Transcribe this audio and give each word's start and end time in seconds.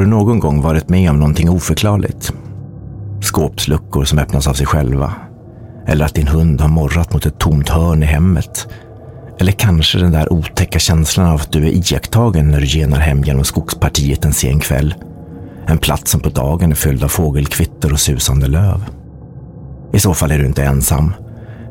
du 0.00 0.06
någon 0.06 0.38
gång 0.38 0.62
varit 0.62 0.88
med 0.88 1.10
om 1.10 1.18
någonting 1.18 1.50
oförklarligt? 1.50 2.32
Skåpsluckor 3.20 4.04
som 4.04 4.18
öppnas 4.18 4.46
av 4.46 4.54
sig 4.54 4.66
själva. 4.66 5.12
Eller 5.86 6.04
att 6.04 6.14
din 6.14 6.28
hund 6.28 6.60
har 6.60 6.68
morrat 6.68 7.12
mot 7.12 7.26
ett 7.26 7.38
tomt 7.38 7.68
hörn 7.68 8.02
i 8.02 8.06
hemmet. 8.06 8.68
Eller 9.40 9.52
kanske 9.52 9.98
den 9.98 10.12
där 10.12 10.32
otäcka 10.32 10.78
känslan 10.78 11.26
av 11.26 11.34
att 11.34 11.52
du 11.52 11.66
är 11.66 11.92
iakttagen 11.92 12.50
när 12.50 12.60
du 12.60 12.66
genar 12.66 12.98
hem 12.98 13.24
genom 13.24 13.44
skogspartiet 13.44 14.24
en 14.24 14.32
sen 14.32 14.60
kväll. 14.60 14.94
En 15.66 15.78
plats 15.78 16.10
som 16.10 16.20
på 16.20 16.28
dagen 16.28 16.70
är 16.70 16.76
fylld 16.76 17.04
av 17.04 17.08
fågelkvitter 17.08 17.92
och 17.92 18.00
susande 18.00 18.46
löv. 18.46 18.84
I 19.92 19.98
så 19.98 20.14
fall 20.14 20.30
är 20.30 20.38
du 20.38 20.46
inte 20.46 20.64
ensam. 20.64 21.14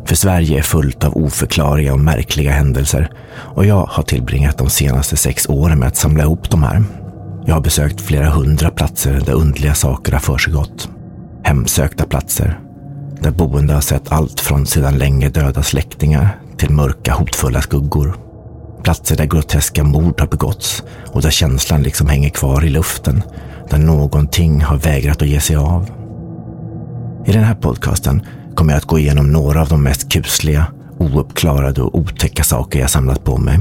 För 0.06 0.16
Sverige 0.16 0.58
är 0.58 0.64
fullt 0.64 1.04
av 1.04 1.18
oförklarliga 1.18 1.94
och 1.94 2.00
märkliga 2.00 2.52
händelser 2.52 3.12
och 3.36 3.66
jag 3.66 3.86
har 3.86 4.04
tillbringat 4.04 4.58
de 4.58 4.70
senaste 4.70 5.18
sex 5.18 5.50
åren 5.50 5.80
med 5.80 5.88
att 5.88 5.96
samla 5.96 6.24
ihop 6.24 6.50
de 6.50 6.64
här. 6.64 6.84
Jag 7.50 7.56
har 7.56 7.62
besökt 7.62 8.02
flera 8.02 8.30
hundra 8.30 8.70
platser 8.70 9.22
där 9.26 9.34
undliga 9.34 9.74
saker 9.74 10.12
har 10.12 10.20
försiggått. 10.20 10.90
Hemsökta 11.44 12.06
platser. 12.06 12.60
Där 13.22 13.32
boende 13.32 13.74
har 13.74 13.82
sett 13.82 14.12
allt 14.12 14.40
från 14.40 14.66
sedan 14.66 14.98
länge 14.98 15.30
döda 15.30 15.64
släktingar 15.64 16.40
till 16.58 16.70
mörka 16.70 17.14
hotfulla 17.14 17.62
skuggor. 17.62 18.18
Platser 18.84 19.18
där 19.18 19.26
groteska 19.26 19.84
mord 19.84 20.20
har 20.20 20.28
begåtts 20.28 20.84
och 21.08 21.22
där 21.22 21.30
känslan 21.30 21.84
liksom 21.84 22.08
hänger 22.08 22.30
kvar 22.30 22.66
i 22.66 22.70
luften. 22.70 23.24
Där 23.70 23.78
någonting 23.78 24.62
har 24.62 24.78
vägrat 24.78 25.22
att 25.22 25.28
ge 25.28 25.42
sig 25.42 25.56
av. 25.56 25.90
I 27.26 27.32
den 27.32 27.44
här 27.44 27.56
podcasten 27.56 28.26
kommer 28.56 28.74
jag 28.74 28.78
att 28.78 28.86
gå 28.86 29.00
igenom 29.00 29.32
några 29.32 29.62
av 29.62 29.68
de 29.68 29.84
mest 29.84 30.12
kusliga, 30.12 30.66
ouppklarade 30.98 31.82
och 31.82 32.00
otäcka 32.00 32.44
saker 32.44 32.80
jag 32.80 32.90
samlat 32.90 33.24
på 33.24 33.38
mig. 33.38 33.60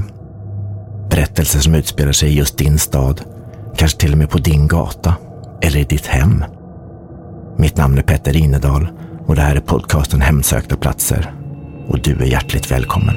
Berättelser 1.10 1.60
som 1.60 1.74
utspelar 1.74 2.12
sig 2.12 2.28
i 2.28 2.36
just 2.36 2.58
din 2.58 2.78
stad, 2.78 3.20
kanske 3.78 3.98
till 3.98 4.12
och 4.12 4.18
med 4.18 4.30
på 4.30 4.38
din 4.38 4.68
gata 4.68 5.14
eller 5.62 5.78
i 5.78 5.84
ditt 5.84 6.06
hem. 6.06 6.44
Mitt 7.58 7.76
namn 7.76 7.98
är 7.98 8.02
Petter 8.02 8.36
Inedal 8.36 8.88
och 9.26 9.34
det 9.34 9.42
här 9.42 9.56
är 9.56 9.60
podcasten 9.60 10.20
Hemsökta 10.20 10.76
platser. 10.76 11.32
Och 11.88 11.98
du 12.00 12.12
är 12.12 12.26
hjärtligt 12.26 12.70
välkommen. 12.70 13.14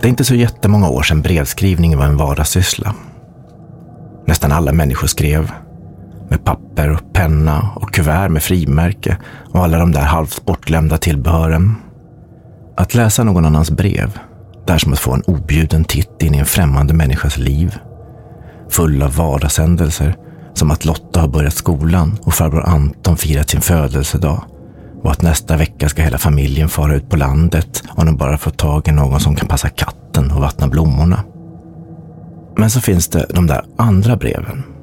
Det 0.00 0.08
är 0.08 0.10
inte 0.10 0.24
så 0.24 0.34
jättemånga 0.34 0.88
år 0.88 1.02
sedan 1.02 1.22
brevskrivning 1.22 1.96
var 1.96 2.04
en 2.04 2.16
vardagssyssla. 2.16 2.94
Nästan 4.26 4.52
alla 4.52 4.72
människor 4.72 5.06
skrev. 5.06 5.50
Med 6.28 6.44
papper, 6.44 6.90
och 6.90 7.12
penna 7.12 7.70
och 7.76 7.94
kuvert 7.94 8.28
med 8.28 8.42
frimärke 8.42 9.16
och 9.52 9.64
alla 9.64 9.78
de 9.78 9.92
där 9.92 10.04
halvt 10.04 10.44
bortglömda 10.44 10.98
tillbehören. 10.98 11.83
Att 12.76 12.94
läsa 12.94 13.24
någon 13.24 13.44
annans 13.44 13.70
brev, 13.70 14.18
det 14.66 14.72
är 14.72 14.78
som 14.78 14.92
att 14.92 14.98
få 14.98 15.14
en 15.14 15.22
objuden 15.22 15.84
titt 15.84 16.22
in 16.22 16.34
i 16.34 16.38
en 16.38 16.46
främmande 16.46 16.94
människas 16.94 17.38
liv. 17.38 17.78
Full 18.70 19.02
av 19.02 19.16
vardagshändelser, 19.16 20.16
som 20.54 20.70
att 20.70 20.84
Lotta 20.84 21.20
har 21.20 21.28
börjat 21.28 21.54
skolan 21.54 22.18
och 22.22 22.34
farbror 22.34 22.62
Anton 22.62 23.16
firat 23.16 23.50
sin 23.50 23.60
födelsedag. 23.60 24.44
Och 25.02 25.10
att 25.10 25.22
nästa 25.22 25.56
vecka 25.56 25.88
ska 25.88 26.02
hela 26.02 26.18
familjen 26.18 26.68
fara 26.68 26.94
ut 26.94 27.10
på 27.10 27.16
landet 27.16 27.82
om 27.88 28.06
de 28.06 28.16
bara 28.16 28.38
får 28.38 28.50
tag 28.50 28.88
i 28.88 28.92
någon 28.92 29.20
som 29.20 29.36
kan 29.36 29.48
passa 29.48 29.68
katten 29.68 30.30
och 30.30 30.40
vattna 30.40 30.68
blommorna. 30.68 31.24
Men 32.56 32.70
så 32.70 32.80
finns 32.80 33.08
det 33.08 33.26
de 33.34 33.46
där 33.46 33.64
andra 33.78 34.16
breven. 34.16 34.73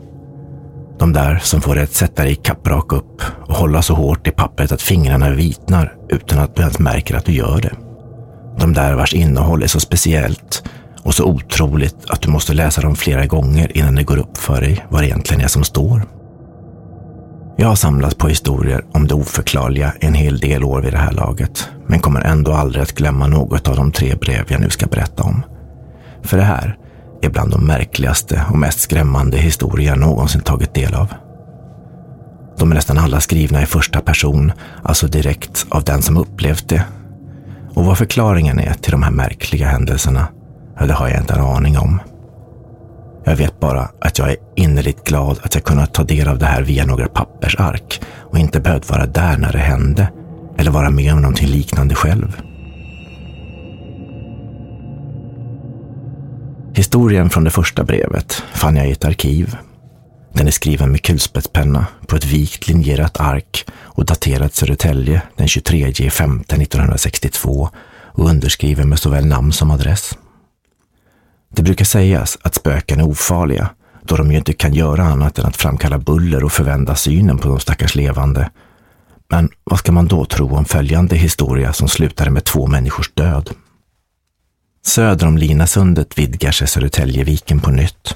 De 1.01 1.13
där 1.13 1.39
som 1.43 1.61
får 1.61 1.75
dig 1.75 1.83
att 1.83 1.93
sätta 1.93 2.23
dig 2.23 2.35
kapprak 2.35 2.93
upp 2.93 3.21
och 3.47 3.55
hålla 3.55 3.81
så 3.81 3.93
hårt 3.93 4.27
i 4.27 4.31
pappret 4.31 4.71
att 4.71 4.81
fingrarna 4.81 5.29
vitnar 5.29 5.95
utan 6.09 6.39
att 6.39 6.55
du 6.55 6.61
ens 6.61 6.79
märker 6.79 7.15
att 7.15 7.25
du 7.25 7.31
gör 7.31 7.61
det. 7.61 7.71
De 8.59 8.73
där 8.73 8.95
vars 8.95 9.13
innehåll 9.13 9.63
är 9.63 9.67
så 9.67 9.79
speciellt 9.79 10.63
och 11.03 11.15
så 11.15 11.25
otroligt 11.25 12.09
att 12.09 12.21
du 12.21 12.29
måste 12.29 12.53
läsa 12.53 12.81
dem 12.81 12.95
flera 12.95 13.25
gånger 13.25 13.77
innan 13.77 13.95
det 13.95 14.03
går 14.03 14.17
upp 14.17 14.37
för 14.37 14.61
dig 14.61 14.85
vad 14.89 15.01
det 15.01 15.07
egentligen 15.07 15.43
är 15.43 15.47
som 15.47 15.63
står. 15.63 16.01
Jag 17.57 17.67
har 17.67 17.75
samlat 17.75 18.17
på 18.17 18.27
historier 18.27 18.85
om 18.91 19.07
det 19.07 19.13
oförklarliga 19.13 19.93
en 19.99 20.13
hel 20.13 20.39
del 20.39 20.63
år 20.63 20.81
vid 20.81 20.93
det 20.93 20.99
här 20.99 21.11
laget, 21.11 21.69
men 21.87 21.99
kommer 21.99 22.21
ändå 22.21 22.51
aldrig 22.51 22.83
att 22.83 22.95
glömma 22.95 23.27
något 23.27 23.67
av 23.67 23.75
de 23.75 23.91
tre 23.91 24.15
brev 24.15 24.45
jag 24.47 24.61
nu 24.61 24.69
ska 24.69 24.85
berätta 24.85 25.23
om. 25.23 25.43
För 26.23 26.37
det 26.37 26.43
här 26.43 26.77
är 27.21 27.29
bland 27.29 27.51
de 27.51 27.67
märkligaste 27.67 28.45
och 28.49 28.57
mest 28.57 28.79
skrämmande 28.79 29.37
historier 29.37 29.89
jag 29.89 29.99
någonsin 29.99 30.41
tagit 30.41 30.73
del 30.73 30.93
av. 30.93 31.13
De 32.57 32.71
är 32.71 32.75
nästan 32.75 32.97
alla 32.97 33.19
skrivna 33.19 33.61
i 33.61 33.65
första 33.65 34.01
person, 34.01 34.51
alltså 34.83 35.07
direkt 35.07 35.65
av 35.69 35.83
den 35.83 36.01
som 36.01 36.17
upplevt 36.17 36.69
det. 36.69 36.83
Och 37.73 37.85
vad 37.85 37.97
förklaringen 37.97 38.59
är 38.59 38.73
till 38.73 38.91
de 38.91 39.03
här 39.03 39.11
märkliga 39.11 39.67
händelserna, 39.67 40.27
det 40.79 40.93
har 40.93 41.07
jag 41.07 41.21
inte 41.21 41.33
en 41.33 41.41
aning 41.41 41.77
om. 41.77 41.99
Jag 43.23 43.35
vet 43.35 43.59
bara 43.59 43.89
att 44.01 44.17
jag 44.17 44.29
är 44.29 44.37
innerligt 44.55 45.03
glad 45.03 45.39
att 45.43 45.55
jag 45.55 45.63
kunnat 45.63 45.93
ta 45.93 46.03
del 46.03 46.27
av 46.27 46.37
det 46.37 46.45
här 46.45 46.61
via 46.61 46.85
några 46.85 47.07
pappersark 47.07 48.01
och 48.31 48.39
inte 48.39 48.59
behövt 48.59 48.89
vara 48.89 49.05
där 49.05 49.37
när 49.37 49.51
det 49.51 49.57
hände 49.59 50.11
eller 50.57 50.71
vara 50.71 50.89
med 50.89 51.13
om 51.13 51.21
någonting 51.21 51.47
liknande 51.47 51.95
själv. 51.95 52.41
Historien 56.81 57.29
från 57.29 57.43
det 57.43 57.51
första 57.51 57.83
brevet 57.83 58.43
fann 58.53 58.75
jag 58.75 58.89
i 58.89 58.91
ett 58.91 59.05
arkiv. 59.05 59.57
Den 60.33 60.47
är 60.47 60.51
skriven 60.51 60.91
med 60.91 61.01
kulspetspenna 61.01 61.87
på 62.07 62.15
ett 62.15 62.25
vikt 62.25 62.67
linjerat 62.67 63.19
ark 63.19 63.65
och 63.81 64.05
daterat 64.05 64.55
Södertälje 64.55 65.21
den 65.35 65.47
23 65.47 65.93
5 66.11 66.39
1962 66.39 67.69
och 67.87 68.29
underskriven 68.29 68.89
med 68.89 68.99
såväl 68.99 69.25
namn 69.25 69.51
som 69.51 69.71
adress. 69.71 70.17
Det 71.55 71.63
brukar 71.63 71.85
sägas 71.85 72.37
att 72.41 72.55
spöken 72.55 72.99
är 72.99 73.07
ofarliga 73.07 73.69
då 74.03 74.15
de 74.15 74.31
ju 74.31 74.37
inte 74.37 74.53
kan 74.53 74.73
göra 74.73 75.03
annat 75.03 75.39
än 75.39 75.45
att 75.45 75.57
framkalla 75.57 75.97
buller 75.97 76.43
och 76.43 76.51
förvända 76.51 76.95
synen 76.95 77.37
på 77.37 77.47
de 77.47 77.59
stackars 77.59 77.95
levande. 77.95 78.49
Men 79.27 79.49
vad 79.63 79.79
ska 79.79 79.91
man 79.91 80.07
då 80.07 80.25
tro 80.25 80.55
om 80.55 80.65
följande 80.65 81.15
historia 81.15 81.73
som 81.73 81.87
slutade 81.87 82.31
med 82.31 82.43
två 82.43 82.67
människors 82.67 83.11
död? 83.13 83.49
Söder 84.85 85.27
om 85.27 85.37
Linasundet 85.37 86.17
vidgar 86.17 86.51
sig 86.51 86.67
Södertäljeviken 86.67 87.59
på 87.59 87.71
nytt 87.71 88.15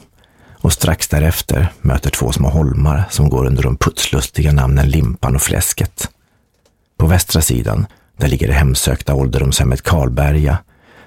och 0.62 0.74
strax 0.74 1.08
därefter 1.08 1.74
möter 1.82 2.10
två 2.10 2.32
små 2.32 2.50
holmar 2.50 3.04
som 3.10 3.30
går 3.30 3.46
under 3.46 3.64
de 3.64 3.78
putslustiga 3.78 4.52
namnen 4.52 4.90
Limpan 4.90 5.36
och 5.36 5.42
Fläsket. 5.42 6.10
På 6.98 7.08
västra 7.08 7.42
sidan, 7.42 7.86
där 8.18 8.28
ligger 8.28 8.48
det 8.48 8.54
hemsökta 8.54 9.14
ålderdomshemmet 9.14 9.82
Karlberga, 9.82 10.58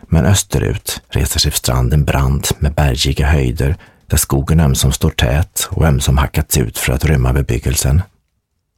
men 0.08 0.26
österut 0.26 1.00
reser 1.08 1.40
sig 1.40 1.52
stranden 1.52 2.04
brant 2.04 2.60
med 2.60 2.74
bergiga 2.74 3.26
höjder 3.26 3.76
där 4.06 4.16
skogen 4.16 4.60
ömsom 4.60 4.92
står 4.92 5.10
tät 5.10 5.68
och 5.70 5.84
ömsom 5.84 6.18
hackats 6.18 6.58
ut 6.58 6.78
för 6.78 6.92
att 6.92 7.04
rymma 7.04 7.32
bebyggelsen. 7.32 8.02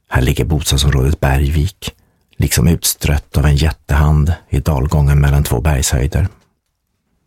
Här 0.09 0.21
ligger 0.21 0.45
bostadsområdet 0.45 1.19
Bergvik, 1.19 1.91
liksom 2.37 2.67
utstrött 2.67 3.37
av 3.37 3.45
en 3.45 3.55
jättehand 3.55 4.33
i 4.49 4.59
dalgången 4.59 5.21
mellan 5.21 5.43
två 5.43 5.61
bergshöjder. 5.61 6.27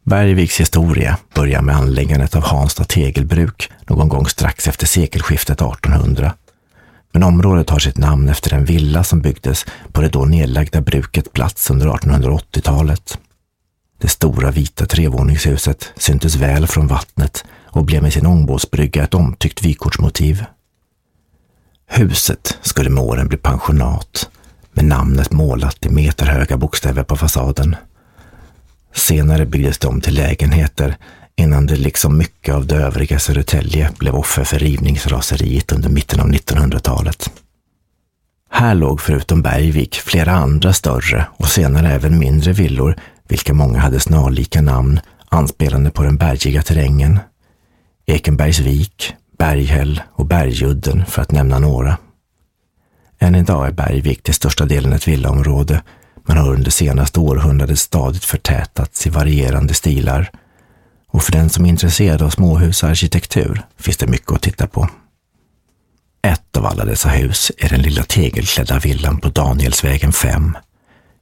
Bergviks 0.05 0.61
historia 0.61 1.19
börjar 1.35 1.63
med 1.63 1.77
anläggandet 1.77 2.37
av 2.37 2.43
Hansta 2.43 2.85
tegelbruk 2.85 3.71
någon 3.87 4.09
gång 4.09 4.27
strax 4.27 4.69
efter 4.69 4.87
sekelskiftet 4.87 5.63
1800. 5.63 6.35
Men 7.13 7.23
området 7.23 7.71
har 7.71 7.79
sitt 7.79 7.99
namn 7.99 8.29
efter 8.29 8.55
en 8.55 8.65
villa 8.65 9.05
som 9.05 9.21
byggdes 9.21 9.67
på 9.93 10.01
det 10.01 10.09
då 10.09 10.25
nedlagda 10.25 10.81
bruket 10.81 11.33
plats 11.33 11.71
under 11.71 11.87
1880-talet. 11.87 13.19
Det 14.01 14.09
stora 14.09 14.51
vita 14.51 14.87
trevåningshuset 14.87 15.93
syntes 15.97 16.37
väl 16.37 16.67
från 16.67 16.87
vattnet 16.87 17.45
och 17.67 17.85
blev 17.85 18.03
med 18.03 18.13
sin 18.13 18.27
ångbåtsbrygga 18.27 19.05
ett 19.05 19.15
omtyckt 19.15 19.65
vykortsmotiv. 19.65 20.45
Huset 21.87 22.59
skulle 22.63 22.91
med 22.91 23.05
åren 23.05 23.29
bli 23.29 23.39
pensionat 23.39 24.29
med 24.73 24.85
namnet 24.85 25.33
målat 25.33 25.87
i 25.87 25.89
meterhöga 25.89 26.57
bokstäver 26.57 27.03
på 27.03 27.17
fasaden. 27.17 27.77
Senare 28.95 29.47
byggdes 29.47 29.79
de 29.79 29.87
om 29.87 30.01
till 30.01 30.15
lägenheter 30.15 30.97
innan 31.37 31.67
det 31.67 31.77
liksom 31.77 32.19
mycket 32.19 32.55
av 32.55 32.67
det 32.67 32.77
övriga 32.77 33.19
Södertälje 33.19 33.91
blev 33.99 34.15
offer 34.15 34.45
för 34.45 34.59
rivningsraseriet 34.59 35.73
under 35.73 35.89
mitten 35.89 36.21
av 36.21 36.29
1900-talet. 36.29 37.31
Här 38.51 38.75
låg 38.75 39.01
förutom 39.01 39.43
Bergvik 39.43 39.95
flera 39.95 40.33
andra 40.33 40.73
större 40.73 41.27
och 41.37 41.49
senare 41.49 41.93
även 41.93 42.19
mindre 42.19 42.53
villor, 42.53 42.97
vilka 43.29 43.55
många 43.55 43.79
hade 43.79 44.01
snarlika 44.01 44.63
namn 44.63 45.01
anspelande 45.29 45.91
på 45.91 46.03
den 46.03 46.17
bergiga 46.17 46.63
terrängen. 46.63 47.19
Ekenbergsvik, 48.07 49.15
Berghäll 49.39 50.03
och 50.13 50.27
Bergudden 50.27 51.07
för 51.07 51.23
att 51.23 51.33
nämna 51.33 51.59
några. 51.59 51.99
Än 53.19 53.35
idag 53.35 53.67
är 53.67 53.73
Bergvik 53.73 54.23
till 54.23 54.35
största 54.35 54.65
delen 54.65 54.93
ett 54.93 55.09
villaområde 55.09 55.83
men 56.27 56.37
har 56.37 56.53
under 56.53 56.71
senaste 56.71 57.21
århundradet 57.21 57.79
stadigt 57.79 58.25
förtätats 58.25 59.07
i 59.07 59.11
varierande 59.11 59.75
stilar. 59.75 60.31
Och 61.09 61.23
för 61.23 61.33
den 61.33 61.51
som 61.51 61.65
är 61.65 61.69
intresserad 61.69 62.23
av 62.23 62.31
småhusarkitektur 62.31 63.63
finns 63.79 63.97
det 63.97 64.07
mycket 64.07 64.33
att 64.33 64.43
titta 64.43 64.67
på. 64.67 64.89
Ett 66.23 66.57
av 66.57 66.67
alla 66.67 66.85
dessa 66.85 67.09
hus 67.09 67.53
är 67.59 67.69
den 67.69 67.83
lilla 67.83 68.03
tegelklädda 68.03 68.79
villan 68.79 69.21
på 69.21 69.29
Danielsvägen 69.29 70.13
5. 70.13 70.57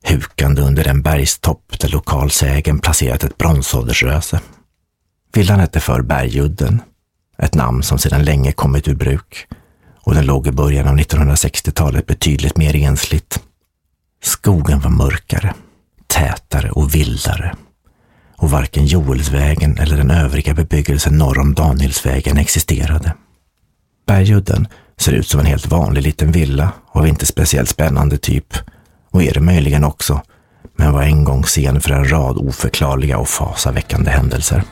hukande 0.05 0.63
under 0.63 0.85
den 0.85 1.03
bergstopp 1.03 1.79
där 1.79 1.89
lokalsägen 1.89 2.79
placerat 2.79 3.25
ett 3.25 3.39
bronsåldersröse. 3.39 4.41
Villan 5.35 5.61
hette 5.61 5.81
för 5.81 6.03
Bergudden, 6.03 6.83
ett 7.39 7.55
namn 7.55 7.83
som 7.83 7.99
sedan 7.99 8.25
länge 8.25 8.53
kommit 8.53 8.89
ur 8.89 8.95
bruk 8.95 9.47
och 10.01 10.15
den 10.15 10.27
låg 10.27 10.47
i 10.47 10.53
början 10.53 10.89
av 10.89 10.99
1960-talet 10.99 12.07
betydligt 12.07 12.57
mer 12.57 12.77
ensligt. 12.77 13.41
Skogen 14.23 14.81
var 14.81 14.91
mörkare, 14.91 15.55
tätare 16.07 16.71
och 16.71 16.95
vildare 16.95 17.55
och 18.37 18.51
varken 18.51 18.87
Joelsvägen 18.87 19.79
eller 19.79 19.97
den 19.97 20.11
övriga 20.11 20.55
bebyggelsen 20.55 21.19
norr 21.19 21.39
om 21.39 21.55
Danielsvägen 21.55 22.39
existerade. 22.39 23.15
Bergudden 24.07 24.69
ser 24.99 25.13
ut 25.13 25.29
som 25.29 25.41
en 25.41 25.47
helt 25.47 25.67
vanlig 25.67 26.03
liten 26.03 26.33
villa 26.33 26.73
av 26.93 27.07
inte 27.07 27.27
speciellt 27.27 27.69
spännande 27.69 28.19
typ 28.19 28.55
och 29.11 29.23
är 29.23 29.35
det 29.35 29.41
möjligen 29.41 29.85
också, 29.85 30.23
men 30.77 30.93
var 30.93 31.03
en 31.03 31.25
gång 31.25 31.43
scen 31.43 31.81
för 31.81 31.91
en 31.91 32.11
rad 32.11 32.37
oförklarliga 32.37 33.19
och 33.19 33.29
fasaväckande 33.29 34.11
händelser. 34.11 34.63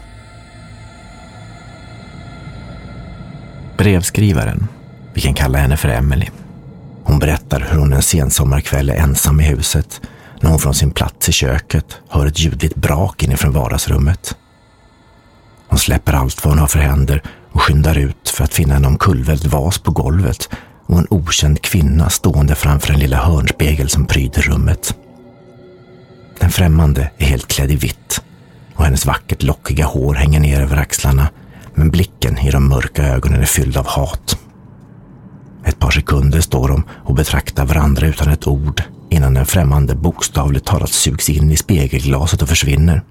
Brevskrivaren, 3.77 4.69
vi 5.15 5.21
kan 5.21 5.35
kalla 5.35 5.59
henne 5.59 5.77
för 5.77 5.89
Emily. 5.89 6.27
Hon 7.05 7.19
berättar 7.19 7.61
hur 7.61 7.79
hon 7.79 7.93
en 7.93 8.03
sensommarkväll 8.03 8.91
är 8.91 8.95
ensam 8.95 9.41
i 9.41 9.45
huset 9.45 10.01
när 10.41 10.51
hon 10.51 10.59
från 10.59 10.75
sin 10.75 10.91
plats 10.91 11.29
i 11.29 11.33
köket 11.33 11.99
hör 12.09 12.27
ett 12.27 12.41
ljudligt 12.41 12.75
brak 12.75 13.23
inifrån 13.23 13.53
vardagsrummet. 13.53 14.37
Hon 15.69 15.79
släpper 15.79 16.13
allt 16.13 16.45
vad 16.45 16.53
hon 16.53 16.59
har 16.59 16.67
för 16.67 16.79
händer 16.79 17.23
och 17.53 17.63
skyndar 17.63 17.99
ut 17.99 18.29
för 18.29 18.45
att 18.45 18.55
finna 18.55 18.77
en 18.77 18.85
omkullvält 18.85 19.45
vas 19.45 19.79
på 19.79 19.91
golvet 19.91 20.49
och 20.87 20.99
en 20.99 21.07
okänd 21.11 21.63
kvinna 21.63 22.11
stående 22.11 22.55
framför 22.55 22.89
den 22.89 23.01
lilla 23.01 23.17
hörnspegel 23.17 23.89
som 23.89 24.07
pryder 24.07 24.43
rummet. 24.43 24.95
Den 26.39 26.51
främmande 26.51 27.11
är 27.19 27.27
helt 27.27 27.49
klädd 27.49 27.71
i 27.71 27.77
vitt 27.77 28.23
och 28.75 28.85
hennes 28.85 29.07
vackert 29.07 29.43
lockiga 29.43 29.87
hår 29.87 30.15
hänger 30.15 30.41
ner 30.41 30.61
över 30.61 30.77
axlarna 30.77 31.29
men 31.75 31.91
blicken 31.91 32.39
i 32.39 32.51
de 32.51 32.69
mörka 32.69 33.05
ögonen 33.05 33.41
är 33.41 33.47
fylld 33.47 33.77
av 33.77 33.87
hat. 33.87 34.40
Ett 35.81 35.85
par 35.85 35.91
sekunder 35.91 36.41
står 36.41 36.69
de 36.69 36.85
och 37.05 37.15
betraktar 37.15 37.67
varandra 37.67 38.07
utan 38.07 38.29
ett 38.29 38.47
ord 38.47 38.83
innan 39.11 39.35
den 39.35 39.47
främmande 39.47 39.95
bokstavligt 39.95 40.67
talat 40.67 40.91
sugs 40.91 41.29
in 41.29 41.51
i 41.51 41.57
spegelglaset 41.57 42.43
och 42.43 42.49
försvinner. 42.49 43.03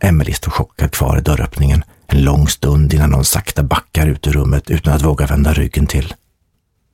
Emily 0.00 0.32
står 0.32 0.50
chockad 0.50 0.90
kvar 0.92 1.18
i 1.18 1.20
dörröppningen 1.20 1.82
en 2.06 2.24
lång 2.24 2.48
stund 2.48 2.94
innan 2.94 3.14
hon 3.14 3.24
sakta 3.24 3.62
backar 3.62 4.06
ut 4.06 4.26
ur 4.26 4.32
rummet 4.32 4.70
utan 4.70 4.94
att 4.94 5.02
våga 5.02 5.26
vända 5.26 5.52
ryggen 5.52 5.86
till. 5.86 6.14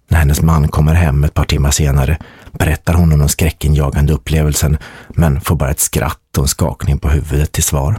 När 0.08 0.18
hennes 0.18 0.42
man 0.42 0.68
kommer 0.68 0.94
hem 0.94 1.24
ett 1.24 1.34
par 1.34 1.44
timmar 1.44 1.70
senare 1.70 2.18
berättar 2.52 2.94
hon 2.94 3.12
om 3.12 3.18
den 3.18 3.28
skräckinjagande 3.28 4.12
upplevelsen 4.12 4.78
men 5.08 5.40
får 5.40 5.56
bara 5.56 5.70
ett 5.70 5.80
skratt 5.80 6.36
och 6.38 6.44
en 6.44 6.48
skakning 6.48 6.98
på 6.98 7.08
huvudet 7.08 7.52
till 7.52 7.64
svar. 7.64 7.98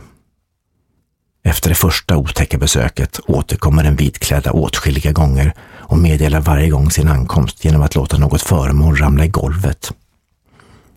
Efter 1.43 1.69
det 1.69 1.75
första 1.75 2.17
otäcka 2.17 2.57
besöket 2.57 3.19
återkommer 3.27 3.83
den 3.83 3.95
vitklädda 3.95 4.51
åtskilliga 4.51 5.11
gånger 5.11 5.53
och 5.91 5.97
meddelar 5.97 6.41
varje 6.41 6.69
gång 6.69 6.91
sin 6.91 7.07
ankomst 7.07 7.65
genom 7.65 7.81
att 7.81 7.95
låta 7.95 8.17
något 8.17 8.41
föremål 8.41 8.95
ramla 8.95 9.25
i 9.25 9.27
golvet. 9.27 9.91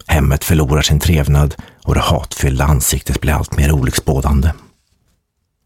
Hemmet 0.06 0.44
förlorar 0.44 0.82
sin 0.82 1.00
trevnad 1.00 1.54
och 1.84 1.94
det 1.94 2.00
hatfyllda 2.00 2.64
ansiktet 2.64 3.20
blir 3.20 3.32
allt 3.32 3.56
mer 3.56 3.72
olycksbådande. 3.72 4.50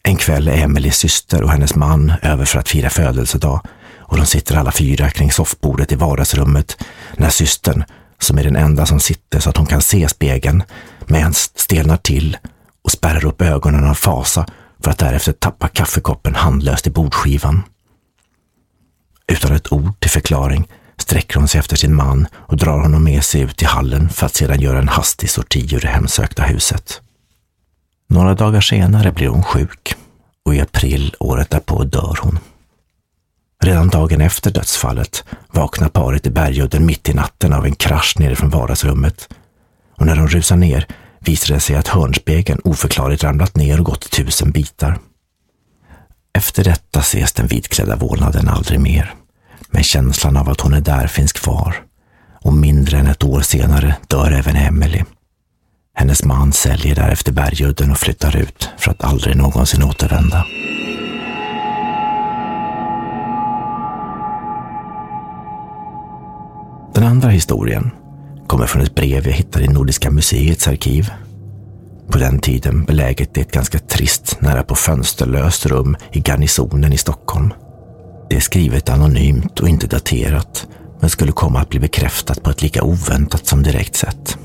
En 0.03 0.17
kväll 0.17 0.49
är 0.49 0.63
Emelies 0.63 0.97
syster 0.97 1.43
och 1.43 1.51
hennes 1.51 1.75
man 1.75 2.13
över 2.23 2.45
för 2.45 2.59
att 2.59 2.69
fira 2.69 2.91
födelsedag 2.91 3.61
och 3.99 4.17
de 4.17 4.27
sitter 4.27 4.57
alla 4.57 4.73
fyra 4.73 5.11
kring 5.11 5.33
soffbordet 5.33 5.93
i 5.93 5.97
vardagsrummet 5.97 6.85
när 7.17 7.31
systern, 7.31 7.85
som 8.19 8.39
är 8.39 8.45
den 8.45 8.57
enda 8.57 8.87
som 8.87 9.01
sitter 9.01 9.41
så 9.41 9.51
att 9.51 9.57
hon 9.57 9.67
kan 9.67 9.83
se 9.83 10.09
spegeln, 10.09 10.63
med 11.07 11.21
ens 11.21 11.59
stelnar 11.59 11.97
till 11.97 12.37
och 12.85 12.93
spärrar 12.93 13.25
upp 13.25 13.43
ögonen 13.43 13.85
av 13.85 13.95
fasa 13.95 14.47
för 14.85 14.91
att 14.91 14.99
därefter 14.99 15.33
tappa 15.33 15.69
kaffekoppen 15.69 16.35
handlöst 16.35 16.87
i 16.87 16.91
bordskivan. 16.91 17.63
Utan 19.33 19.57
ett 19.57 19.73
ord 19.73 20.01
till 20.01 20.11
förklaring 20.11 20.69
sträcker 20.97 21.39
hon 21.39 21.49
sig 21.49 21.59
efter 21.59 21.77
sin 21.77 21.95
man 21.95 22.27
och 22.35 22.57
drar 22.57 22.81
honom 22.81 23.05
med 23.05 23.25
sig 23.25 23.41
ut 23.41 23.63
i 23.63 23.65
hallen 23.65 24.09
för 24.09 24.27
att 24.27 24.35
sedan 24.35 24.61
göra 24.61 24.79
en 24.79 24.89
hastig 24.89 25.31
sorti 25.31 25.73
ur 25.73 25.81
det 25.81 25.89
hemsökta 25.89 26.43
huset. 26.43 27.01
Några 28.09 28.35
dagar 28.35 28.61
senare 28.61 29.13
blir 29.13 29.29
hon 29.29 29.43
sjuk 29.43 29.95
och 30.45 30.55
i 30.55 30.61
april 30.61 31.15
året 31.21 31.51
därpå 31.51 31.85
dör 31.85 32.19
hon. 32.21 32.39
Redan 33.63 33.89
dagen 33.89 34.21
efter 34.21 34.51
dödsfallet 34.51 35.25
vaknar 35.49 35.89
paret 35.89 36.27
i 36.27 36.31
Bergudden 36.31 36.87
mitt 36.87 37.09
i 37.09 37.15
natten 37.15 37.53
av 37.53 37.65
en 37.65 37.75
krasch 37.75 38.15
nerifrån 38.19 38.51
vardagsrummet. 38.51 39.29
Och 39.97 40.07
när 40.07 40.17
de 40.17 40.29
rusar 40.29 40.57
ner 40.57 40.87
visar 41.21 41.55
det 41.55 41.61
sig 41.61 41.77
att 41.77 41.89
hörnspegeln 41.89 42.61
oförklarligt 42.65 43.25
ramlat 43.25 43.57
ner 43.57 43.79
och 43.79 43.87
gått 43.87 44.07
i 44.07 44.09
tusen 44.09 44.51
bitar. 44.51 44.99
Efter 46.39 46.65
detta 46.65 47.01
ses 47.01 47.33
den 47.33 47.47
vitklädda 47.47 47.97
vålnaden 47.97 48.49
aldrig 48.49 48.81
mer, 48.81 49.15
men 49.71 49.83
känslan 49.83 50.37
av 50.37 50.49
att 50.49 50.61
hon 50.61 50.75
är 50.75 50.81
där 50.81 51.07
finns 51.07 51.33
kvar. 51.33 51.77
Och 52.41 52.53
mindre 52.53 52.99
än 52.99 53.07
ett 53.07 53.25
år 53.25 53.41
senare 53.41 53.97
dör 54.09 54.33
även 54.33 54.57
Emily. 54.57 55.03
Hennes 55.95 56.25
man 56.25 56.53
säljer 56.53 56.95
därefter 56.95 57.33
Bergudden 57.33 57.91
och 57.91 57.99
flyttar 57.99 58.37
ut 58.37 58.69
för 58.79 58.91
att 58.91 59.05
aldrig 59.05 59.37
någonsin 59.37 59.83
återvända. 59.83 60.47
Den 66.95 67.05
andra 67.05 67.29
historien 67.29 67.91
kommer 68.47 68.67
från 68.67 68.83
ett 68.83 68.95
brev 68.95 69.27
jag 69.27 69.35
hittade 69.35 69.65
i 69.65 69.69
Nordiska 69.69 70.11
museets 70.11 70.69
arkiv. 70.69 71.11
På 72.11 72.19
den 72.19 72.39
tiden 72.39 72.85
beläget 72.85 73.39
i 73.39 73.41
ett 73.41 73.53
ganska 73.53 73.79
trist, 73.79 74.37
nära 74.41 74.63
på 74.63 74.75
fönsterlöst 74.75 75.67
rum 75.67 75.97
i 76.13 76.21
garnisonen 76.21 76.93
i 76.93 76.99
Stockholm. 76.99 77.53
Det 78.31 78.37
är 78.37 78.41
skrivet 78.41 78.89
anonymt 78.89 79.61
och 79.61 79.69
inte 79.69 79.87
daterat, 79.87 80.67
men 81.01 81.11
skulle 81.11 81.33
komma 81.33 81.61
att 81.61 81.69
bli 81.69 81.81
bekräftat 81.81 82.43
på 82.43 82.51
ett 82.51 82.63
lika 82.63 82.83
oväntat 82.83 83.47
som 83.47 83.63
direkt 83.63 83.97
sätt. 83.97 84.39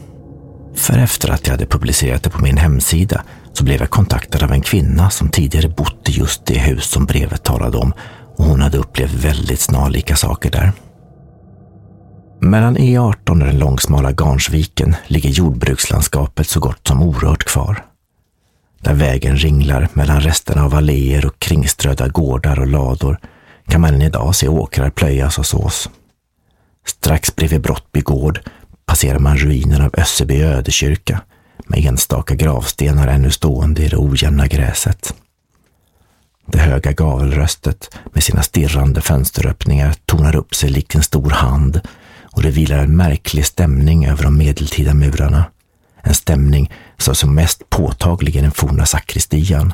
För 0.76 0.98
efter 0.98 1.30
att 1.30 1.48
jag 1.48 1.54
hade 1.54 1.66
publicerat 1.66 2.24
det 2.24 2.30
på 2.30 2.42
min 2.42 2.58
hemsida 2.58 3.24
så 3.54 3.64
blev 3.64 3.80
jag 3.80 3.90
kontaktad 3.90 4.44
av 4.44 4.52
en 4.52 4.62
kvinna 4.62 5.10
som 5.10 5.30
tidigare 5.30 5.70
bott 5.70 6.10
i 6.10 6.12
just 6.12 6.46
det 6.46 6.60
hus 6.60 6.86
som 6.86 7.06
brevet 7.06 7.44
talade 7.44 7.78
om 7.78 7.94
och 8.38 8.46
hon 8.46 8.62
hade 8.62 8.78
upplevt 8.78 9.14
väldigt 9.14 9.60
snarlika 9.60 10.16
saker 10.16 10.52
där. 10.52 10.72
Mellan 12.54 12.78
E18 12.78 13.30
och 13.30 13.38
den 13.38 13.60
långsmala 13.60 14.12
Garnsviken 14.12 14.96
ligger 15.08 15.30
jordbrukslandskapet 15.30 16.48
så 16.48 16.60
gott 16.60 16.88
som 16.88 17.02
orört 17.02 17.44
kvar. 17.44 17.86
Där 18.82 18.94
vägen 18.94 19.38
ringlar 19.38 19.88
mellan 19.94 20.22
resterna 20.22 20.66
av 20.66 20.76
alléer 20.76 21.26
och 21.26 21.40
kringströdda 21.40 22.08
gårdar 22.08 22.60
och 22.60 22.68
lador 22.68 23.20
kan 23.68 23.82
man 23.82 23.94
än 23.94 24.02
idag 24.02 24.36
se 24.36 24.48
åkrar 24.48 24.90
plöjas 24.90 25.38
och 25.38 25.46
sås. 25.46 25.90
Strax 26.86 27.36
bredvid 27.36 27.62
Brottby 27.62 28.02
gård 28.02 28.40
passerar 28.86 29.20
man 29.20 29.38
ruinen 29.38 29.82
av 29.82 29.96
Össeby 29.98 30.42
ödekyrka 30.42 31.22
med 31.68 31.86
enstaka 31.86 32.36
gravstenar 32.36 33.08
ännu 33.08 33.32
stående 33.32 33.84
i 33.84 33.88
det 33.88 33.98
ojämna 33.98 34.48
gräset. 34.48 35.14
Det 36.46 36.60
höga 36.60 36.92
gavelröstet 36.92 37.98
med 38.06 38.24
sina 38.24 38.42
stirrande 38.42 39.02
fönsteröppningar 39.02 39.96
tonar 40.06 40.36
upp 40.36 40.56
sig 40.56 40.70
likt 40.70 40.96
en 40.96 41.04
stor 41.04 41.30
hand 41.30 41.82
och 42.34 42.42
det 42.42 42.52
vilar 42.52 42.78
en 42.78 42.96
märklig 42.96 43.46
stämning 43.46 44.06
över 44.06 44.24
de 44.24 44.38
medeltida 44.38 44.94
murarna. 44.94 45.46
En 46.02 46.14
stämning 46.14 46.72
som 46.98 47.16
som 47.16 47.36
mest 47.36 47.70
påtaglig 47.70 48.36
i 48.36 48.42
den 48.42 48.52
forna 48.52 48.86
sakristian. 48.86 49.74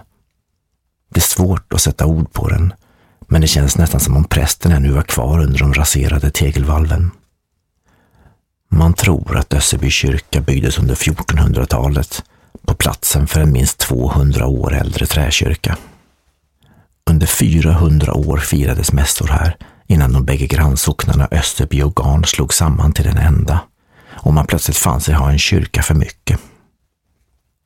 Det 1.09 1.19
är 1.19 1.21
svårt 1.21 1.73
att 1.73 1.81
sätta 1.81 2.05
ord 2.05 2.33
på 2.33 2.49
den, 2.49 2.73
men 3.27 3.41
det 3.41 3.47
känns 3.47 3.77
nästan 3.77 3.99
som 3.99 4.17
om 4.17 4.23
prästen 4.23 4.71
ännu 4.71 4.91
var 4.91 5.01
kvar 5.01 5.39
under 5.39 5.59
de 5.59 5.73
raserade 5.73 6.31
tegelvalven. 6.31 7.11
Man 8.71 8.93
tror 8.93 9.37
att 9.37 9.53
Össerby 9.53 9.89
kyrka 9.89 10.41
byggdes 10.41 10.79
under 10.79 10.95
1400-talet 10.95 12.23
på 12.65 12.73
platsen 12.73 13.27
för 13.27 13.41
en 13.41 13.51
minst 13.51 13.77
200 13.77 14.47
år 14.47 14.73
äldre 14.73 15.05
träkyrka. 15.05 15.77
Under 17.09 17.27
400 17.27 18.13
år 18.13 18.37
firades 18.37 18.93
mässor 18.93 19.27
här 19.27 19.57
innan 19.89 20.13
de 20.13 20.25
bägge 20.25 20.47
grannsocknarna 20.47 21.27
Österby 21.31 21.81
och 21.81 21.95
Garn 21.95 22.25
slog 22.25 22.53
samman 22.53 22.93
till 22.93 23.05
den 23.05 23.17
enda 23.17 23.59
och 24.07 24.33
man 24.33 24.45
plötsligt 24.45 24.77
fann 24.77 25.01
sig 25.01 25.13
ha 25.13 25.31
en 25.31 25.39
kyrka 25.39 25.81
för 25.81 25.95
mycket. 25.95 26.39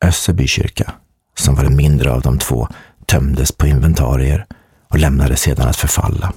Österby 0.05 0.47
kyrka, 0.47 0.93
som 1.37 1.55
var 1.55 1.63
den 1.63 1.75
mindre 1.75 2.11
av 2.11 2.21
de 2.21 2.39
två, 2.39 2.67
tömdes 3.05 3.51
på 3.51 3.67
inventarier 3.67 4.45
och 4.89 4.99
lämnades 4.99 5.41
sedan 5.41 5.67
att 5.67 5.75
förfalla. 5.75 6.33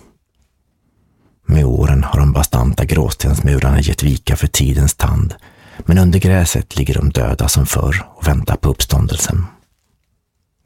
Med 1.46 1.64
åren 1.64 2.04
har 2.04 2.20
de 2.20 2.32
bastanta 2.32 2.84
gråstensmurarna 2.84 3.80
gett 3.80 4.02
vika 4.02 4.36
för 4.36 4.46
tidens 4.46 4.94
tand, 4.94 5.34
men 5.78 5.98
under 5.98 6.18
gräset 6.18 6.76
ligger 6.76 6.94
de 6.94 7.10
döda 7.10 7.48
som 7.48 7.66
förr 7.66 8.06
och 8.08 8.28
väntar 8.28 8.56
på 8.56 8.68
uppståndelsen. 8.68 9.46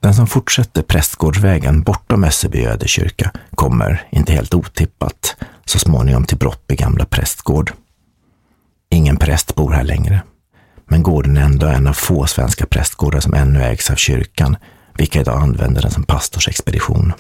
Den 0.01 0.15
som 0.15 0.27
fortsätter 0.27 0.83
Prästgårdsvägen 0.83 1.83
bortom 1.83 2.25
Össerby 2.25 2.65
ödekyrka 2.65 3.31
kommer, 3.55 4.09
inte 4.13 4.33
helt 4.33 4.55
otippat, 4.55 5.37
så 5.65 5.79
småningom 5.79 6.25
till 6.25 6.39
Brottby 6.39 6.77
gamla 6.77 7.05
prästgård. 7.05 7.73
Ingen 8.91 9.17
präst 9.17 9.55
bor 9.55 9.73
här 9.73 9.85
längre, 9.85 10.23
Men 10.89 11.03
gården 11.03 11.37
är 11.37 11.43
ändå 11.43 11.67
en 11.67 11.87
av 11.87 11.93
få 11.93 12.27
svenska 12.27 12.67
prästgårdar 12.67 13.21
som 13.21 13.35
ännu 13.35 13.63
ägs 13.63 13.91
av 13.91 13.95
kyrkan, 13.95 14.57
vilka 14.95 15.21
idag 15.21 15.43
använder 15.43 15.83
den 15.83 15.91
som 15.91 16.03
pastorsexpedition. 16.03 17.13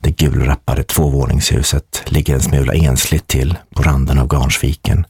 Det 0.00 0.10
gulrappade 0.10 0.82
tvåvåningshuset 0.82 2.02
ligger 2.06 2.34
en 2.34 2.40
smula 2.40 2.74
ensligt 2.74 3.26
till 3.26 3.58
på 3.74 3.82
randen 3.82 4.18
av 4.18 4.28
Garnsviken 4.28 5.06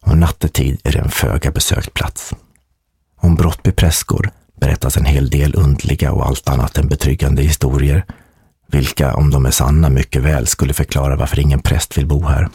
och 0.00 0.18
nattetid 0.18 0.80
är 0.84 0.92
det 0.92 0.98
en 0.98 1.10
föga 1.10 1.50
besökt 1.50 1.94
plats. 1.94 2.34
Om 3.20 3.34
Brottby 3.34 3.72
prästgård 3.72 4.30
berättas 4.60 4.96
en 4.96 5.04
hel 5.04 5.30
del 5.30 5.54
undliga 5.54 6.12
och 6.12 6.26
allt 6.26 6.48
annat 6.48 6.78
än 6.78 6.88
betryggande 6.88 7.42
historier, 7.42 8.04
vilka, 8.66 9.14
om 9.14 9.30
de 9.30 9.46
är 9.46 9.50
sanna, 9.50 9.88
mycket 9.88 10.22
väl 10.22 10.46
skulle 10.46 10.74
förklara 10.74 11.16
varför 11.16 11.40
ingen 11.40 11.60
präst 11.60 11.98
vill 11.98 12.06
bo 12.06 12.24
här. 12.24 12.48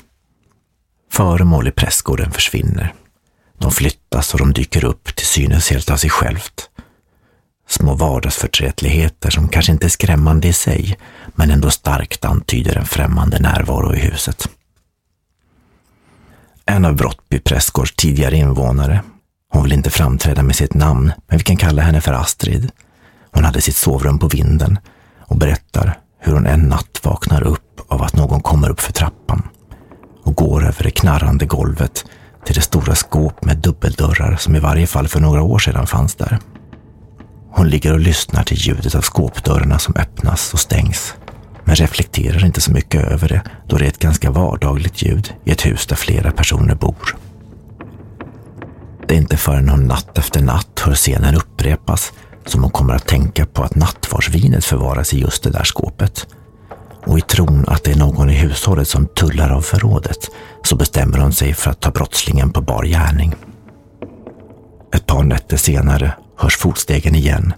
Föremål 1.11 1.67
i 1.67 1.71
prästgården 1.71 2.31
försvinner. 2.31 2.93
De 3.57 3.71
flyttas 3.71 4.33
och 4.33 4.39
de 4.39 4.53
dyker 4.53 4.85
upp 4.85 5.15
till 5.15 5.25
synes 5.25 5.69
helt 5.69 5.91
av 5.91 5.97
sig 5.97 6.09
självt. 6.09 6.69
Små 7.69 7.93
vardagsförträtligheter 7.93 9.29
som 9.29 9.47
kanske 9.47 9.71
inte 9.71 9.87
är 9.87 9.89
skrämmande 9.89 10.47
i 10.47 10.53
sig, 10.53 10.97
men 11.35 11.51
ändå 11.51 11.69
starkt 11.69 12.25
antyder 12.25 12.75
en 12.77 12.85
främmande 12.85 13.39
närvaro 13.39 13.95
i 13.95 13.99
huset. 13.99 14.49
En 16.65 16.85
av 16.85 16.95
Brottby 16.95 17.39
prästgårds 17.39 17.95
tidigare 17.95 18.37
invånare, 18.37 19.03
hon 19.53 19.63
vill 19.63 19.73
inte 19.73 19.89
framträda 19.89 20.43
med 20.43 20.55
sitt 20.55 20.73
namn, 20.73 21.11
men 21.27 21.37
vi 21.37 21.43
kan 21.43 21.57
kalla 21.57 21.81
henne 21.81 22.01
för 22.01 22.13
Astrid. 22.13 22.71
Hon 23.31 23.43
hade 23.43 23.61
sitt 23.61 23.75
sovrum 23.75 24.19
på 24.19 24.27
vinden 24.27 24.79
och 25.19 25.37
berättar 25.37 25.97
hur 26.19 26.33
hon 26.33 26.47
en 26.47 26.59
natt 26.59 26.99
vaknar 27.03 27.43
upp 27.43 27.81
av 27.87 28.03
att 28.03 28.15
någon 28.15 28.41
kommer 28.41 28.69
upp 28.69 28.79
för 28.79 28.93
trappan 28.93 29.47
och 30.23 30.35
går 30.35 30.63
över 30.67 30.83
det 30.83 30.91
knarrande 30.91 31.45
golvet 31.45 32.05
till 32.45 32.55
det 32.55 32.61
stora 32.61 32.95
skåp 32.95 33.45
med 33.45 33.57
dubbeldörrar 33.57 34.35
som 34.35 34.55
i 34.55 34.59
varje 34.59 34.87
fall 34.87 35.07
för 35.07 35.19
några 35.19 35.41
år 35.41 35.59
sedan 35.59 35.87
fanns 35.87 36.15
där. 36.15 36.39
Hon 37.51 37.69
ligger 37.69 37.93
och 37.93 37.99
lyssnar 37.99 38.43
till 38.43 38.57
ljudet 38.57 38.95
av 38.95 39.01
skåpdörrarna 39.01 39.79
som 39.79 39.95
öppnas 39.95 40.53
och 40.53 40.59
stängs, 40.59 41.13
men 41.63 41.75
reflekterar 41.75 42.45
inte 42.45 42.61
så 42.61 42.71
mycket 42.71 43.03
över 43.03 43.27
det 43.29 43.41
då 43.67 43.77
det 43.77 43.85
är 43.85 43.89
ett 43.89 43.99
ganska 43.99 44.31
vardagligt 44.31 45.01
ljud 45.01 45.33
i 45.43 45.51
ett 45.51 45.65
hus 45.65 45.87
där 45.87 45.95
flera 45.95 46.31
personer 46.31 46.75
bor. 46.75 47.15
Det 49.07 49.13
är 49.15 49.17
inte 49.17 49.37
förrän 49.37 49.69
hon 49.69 49.87
natt 49.87 50.17
efter 50.17 50.41
natt 50.41 50.79
hör 50.79 50.95
scenen 50.95 51.35
upprepas 51.35 52.13
som 52.45 52.61
hon 52.61 52.71
kommer 52.71 52.93
att 52.93 53.07
tänka 53.07 53.45
på 53.45 53.63
att 53.63 53.75
nattvardsvinet 53.75 54.65
förvaras 54.65 55.13
i 55.13 55.19
just 55.19 55.43
det 55.43 55.49
där 55.49 55.63
skåpet. 55.63 56.27
Och 57.05 57.17
i 57.17 57.21
tron 57.21 57.65
att 57.67 57.83
det 57.83 57.91
är 57.91 57.95
någon 57.95 58.29
i 58.29 58.33
hushållet 58.33 58.87
som 58.87 59.05
tullar 59.05 59.49
av 59.49 59.61
förrådet 59.61 60.29
så 60.63 60.75
bestämmer 60.75 61.17
hon 61.17 61.33
sig 61.33 61.53
för 61.53 61.71
att 61.71 61.79
ta 61.79 61.91
brottslingen 61.91 62.49
på 62.49 62.61
bar 62.61 62.83
gärning. 62.83 63.35
Ett 64.95 65.05
par 65.05 65.23
nätter 65.23 65.57
senare 65.57 66.13
hörs 66.37 66.57
fotstegen 66.57 67.15
igen 67.15 67.53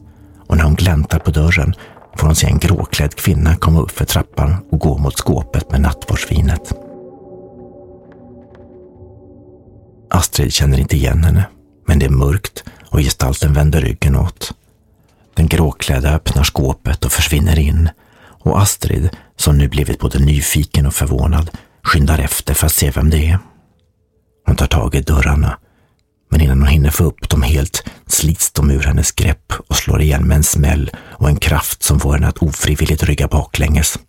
och 0.47 0.57
när 0.57 0.63
hon 0.63 0.75
gläntar 0.75 1.19
på 1.19 1.31
dörren 1.31 1.73
får 2.17 2.27
hon 2.27 2.35
se 2.35 2.47
en 2.47 2.59
gråklädd 2.59 3.15
kvinna 3.15 3.55
komma 3.55 3.79
upp 3.79 3.91
för 3.91 4.05
trappan 4.05 4.55
och 4.71 4.79
gå 4.79 4.97
mot 4.97 5.17
skåpet 5.17 5.71
med 5.71 5.81
nattvardsvinet. 5.81 6.84
Astrid 10.15 10.53
känner 10.53 10.79
inte 10.79 10.95
igen 10.95 11.23
henne, 11.23 11.45
men 11.87 11.99
det 11.99 12.05
är 12.05 12.09
mörkt 12.09 12.63
och 12.89 12.99
gestalten 12.99 13.53
vänder 13.53 13.81
ryggen 13.81 14.15
åt. 14.15 14.51
Den 15.33 15.47
gråklädda 15.47 16.15
öppnar 16.15 16.43
skåpet 16.43 17.05
och 17.05 17.11
försvinner 17.11 17.59
in 17.59 17.89
och 18.19 18.61
Astrid, 18.61 19.09
som 19.37 19.57
nu 19.57 19.67
blivit 19.67 19.99
både 19.99 20.19
nyfiken 20.19 20.85
och 20.85 20.93
förvånad, 20.93 21.49
skyndar 21.83 22.19
efter 22.19 22.53
för 22.53 22.65
att 22.65 22.73
se 22.73 22.91
vem 22.91 23.09
det 23.09 23.29
är. 23.29 23.39
Hon 24.45 24.55
tar 24.55 24.67
tag 24.67 24.95
i 24.95 25.01
dörrarna, 25.01 25.57
men 26.31 26.41
innan 26.41 26.59
hon 26.59 26.67
hinner 26.67 26.89
få 26.89 27.03
upp 27.03 27.29
dem 27.29 27.41
helt 27.41 27.83
slits 28.07 28.51
de 28.51 28.71
ur 28.71 28.83
hennes 28.83 29.11
grepp 29.11 29.53
och 29.67 29.75
slår 29.75 30.01
igen 30.01 30.27
med 30.27 30.37
en 30.37 30.43
smäll 30.43 30.91
och 30.97 31.29
en 31.29 31.35
kraft 31.37 31.83
som 31.83 31.99
får 31.99 32.13
henne 32.13 32.27
att 32.27 32.37
ofrivilligt 32.37 33.03
rygga 33.03 33.27
baklänges. 33.27 33.99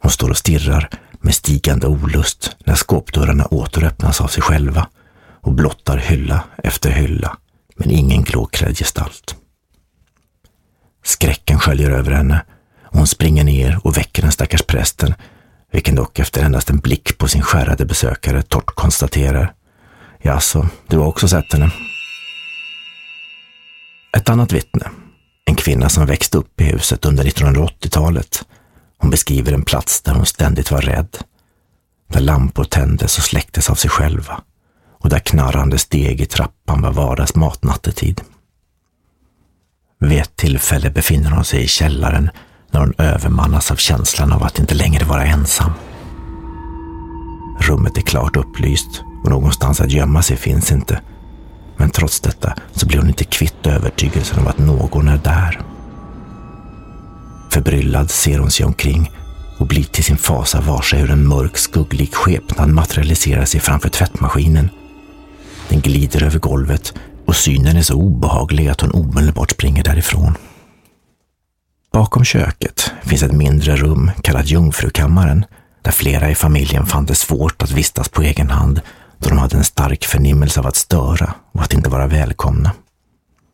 Hon 0.00 0.10
står 0.10 0.30
och 0.30 0.38
stirrar 0.38 0.90
med 1.20 1.34
stigande 1.34 1.86
olust 1.86 2.56
när 2.66 2.74
skåpdörrarna 2.74 3.46
återöppnas 3.46 4.20
av 4.20 4.26
sig 4.26 4.42
själva 4.42 4.86
och 5.46 5.52
blottar 5.52 5.96
hylla 5.96 6.44
efter 6.64 6.90
hylla, 6.90 7.36
men 7.76 7.90
ingen 7.90 8.22
klåklädd 8.22 8.78
gestalt. 8.78 9.36
Skräcken 11.04 11.58
sköljer 11.58 11.90
över 11.90 12.10
henne 12.10 12.44
och 12.82 12.98
hon 12.98 13.06
springer 13.06 13.44
ner 13.44 13.80
och 13.84 13.96
väcker 13.96 14.22
den 14.22 14.32
stackars 14.32 14.62
prästen, 14.62 15.14
vilken 15.72 15.94
dock 15.94 16.18
efter 16.18 16.42
endast 16.42 16.70
en 16.70 16.78
blick 16.78 17.18
på 17.18 17.28
sin 17.28 17.42
skärrade 17.42 17.84
besökare 17.84 18.42
torrt 18.42 18.74
konstaterar. 18.74 19.54
Jaså, 20.22 20.68
du 20.86 20.98
har 20.98 21.06
också 21.06 21.28
sett 21.28 21.52
henne? 21.52 21.70
Ett 24.16 24.28
annat 24.28 24.52
vittne, 24.52 24.90
en 25.44 25.54
kvinna 25.54 25.88
som 25.88 26.06
växte 26.06 26.38
upp 26.38 26.60
i 26.60 26.64
huset 26.64 27.04
under 27.04 27.24
1980-talet. 27.24 28.44
Hon 28.98 29.10
beskriver 29.10 29.52
en 29.52 29.64
plats 29.64 30.02
där 30.02 30.14
hon 30.14 30.26
ständigt 30.26 30.70
var 30.70 30.80
rädd. 30.80 31.18
Där 32.08 32.20
lampor 32.20 32.64
tändes 32.64 33.18
och 33.18 33.24
släcktes 33.24 33.70
av 33.70 33.74
sig 33.74 33.90
själva 33.90 34.42
och 34.98 35.08
där 35.08 35.18
knarrande 35.18 35.78
steg 35.78 36.20
i 36.20 36.26
trappan 36.26 36.82
var 36.82 36.92
vardagsmat 36.92 37.64
nattetid. 37.64 38.20
Vid 40.00 40.18
ett 40.18 40.36
tillfälle 40.36 40.90
befinner 40.90 41.30
hon 41.30 41.44
sig 41.44 41.62
i 41.62 41.68
källaren 41.68 42.30
när 42.70 42.80
hon 42.80 42.94
övermannas 42.98 43.70
av 43.70 43.76
känslan 43.76 44.32
av 44.32 44.42
att 44.42 44.58
inte 44.58 44.74
längre 44.74 45.04
vara 45.04 45.24
ensam. 45.24 45.70
Rummet 47.60 47.98
är 47.98 48.02
klart 48.02 48.36
upplyst 48.36 49.02
och 49.24 49.30
någonstans 49.30 49.80
att 49.80 49.92
gömma 49.92 50.22
sig 50.22 50.36
finns 50.36 50.72
inte. 50.72 51.00
Men 51.76 51.90
trots 51.90 52.20
detta 52.20 52.54
så 52.72 52.86
blir 52.86 52.98
hon 52.98 53.08
inte 53.08 53.24
kvitt 53.24 53.66
övertygelsen 53.66 54.38
om 54.38 54.46
att 54.46 54.58
någon 54.58 55.08
är 55.08 55.18
där. 55.18 55.60
Förbryllad 57.50 58.10
ser 58.10 58.38
hon 58.38 58.50
sig 58.50 58.66
omkring 58.66 59.10
och 59.58 59.66
blir 59.66 59.84
till 59.84 60.04
sin 60.04 60.16
fasa 60.16 60.60
varse 60.60 60.96
hur 60.96 61.10
en 61.10 61.26
mörk 61.26 61.56
skugglik 61.58 62.14
skepnad 62.14 62.68
materialiserar 62.68 63.44
sig 63.44 63.60
framför 63.60 63.88
tvättmaskinen. 63.88 64.70
Den 65.68 65.80
glider 65.80 66.22
över 66.22 66.38
golvet 66.38 66.94
och 67.26 67.36
synen 67.36 67.76
är 67.76 67.82
så 67.82 67.94
obehaglig 67.94 68.68
att 68.68 68.80
hon 68.80 68.90
omedelbart 68.90 69.50
springer 69.50 69.84
därifrån. 69.84 70.34
Bakom 71.92 72.24
köket 72.24 72.92
finns 73.02 73.22
ett 73.22 73.32
mindre 73.32 73.76
rum 73.76 74.10
kallat 74.22 74.50
Jungfrukammaren 74.50 75.44
där 75.82 75.92
flera 75.92 76.30
i 76.30 76.34
familjen 76.34 76.86
fann 76.86 77.06
det 77.06 77.14
svårt 77.14 77.62
att 77.62 77.70
vistas 77.70 78.08
på 78.08 78.22
egen 78.22 78.50
hand 78.50 78.80
då 79.18 79.28
de 79.28 79.38
hade 79.38 79.56
en 79.56 79.64
stark 79.64 80.04
förnimmelse 80.04 80.60
av 80.60 80.66
att 80.66 80.76
störa 80.76 81.34
och 81.52 81.62
att 81.62 81.74
inte 81.74 81.90
vara 81.90 82.06
välkomna. 82.06 82.72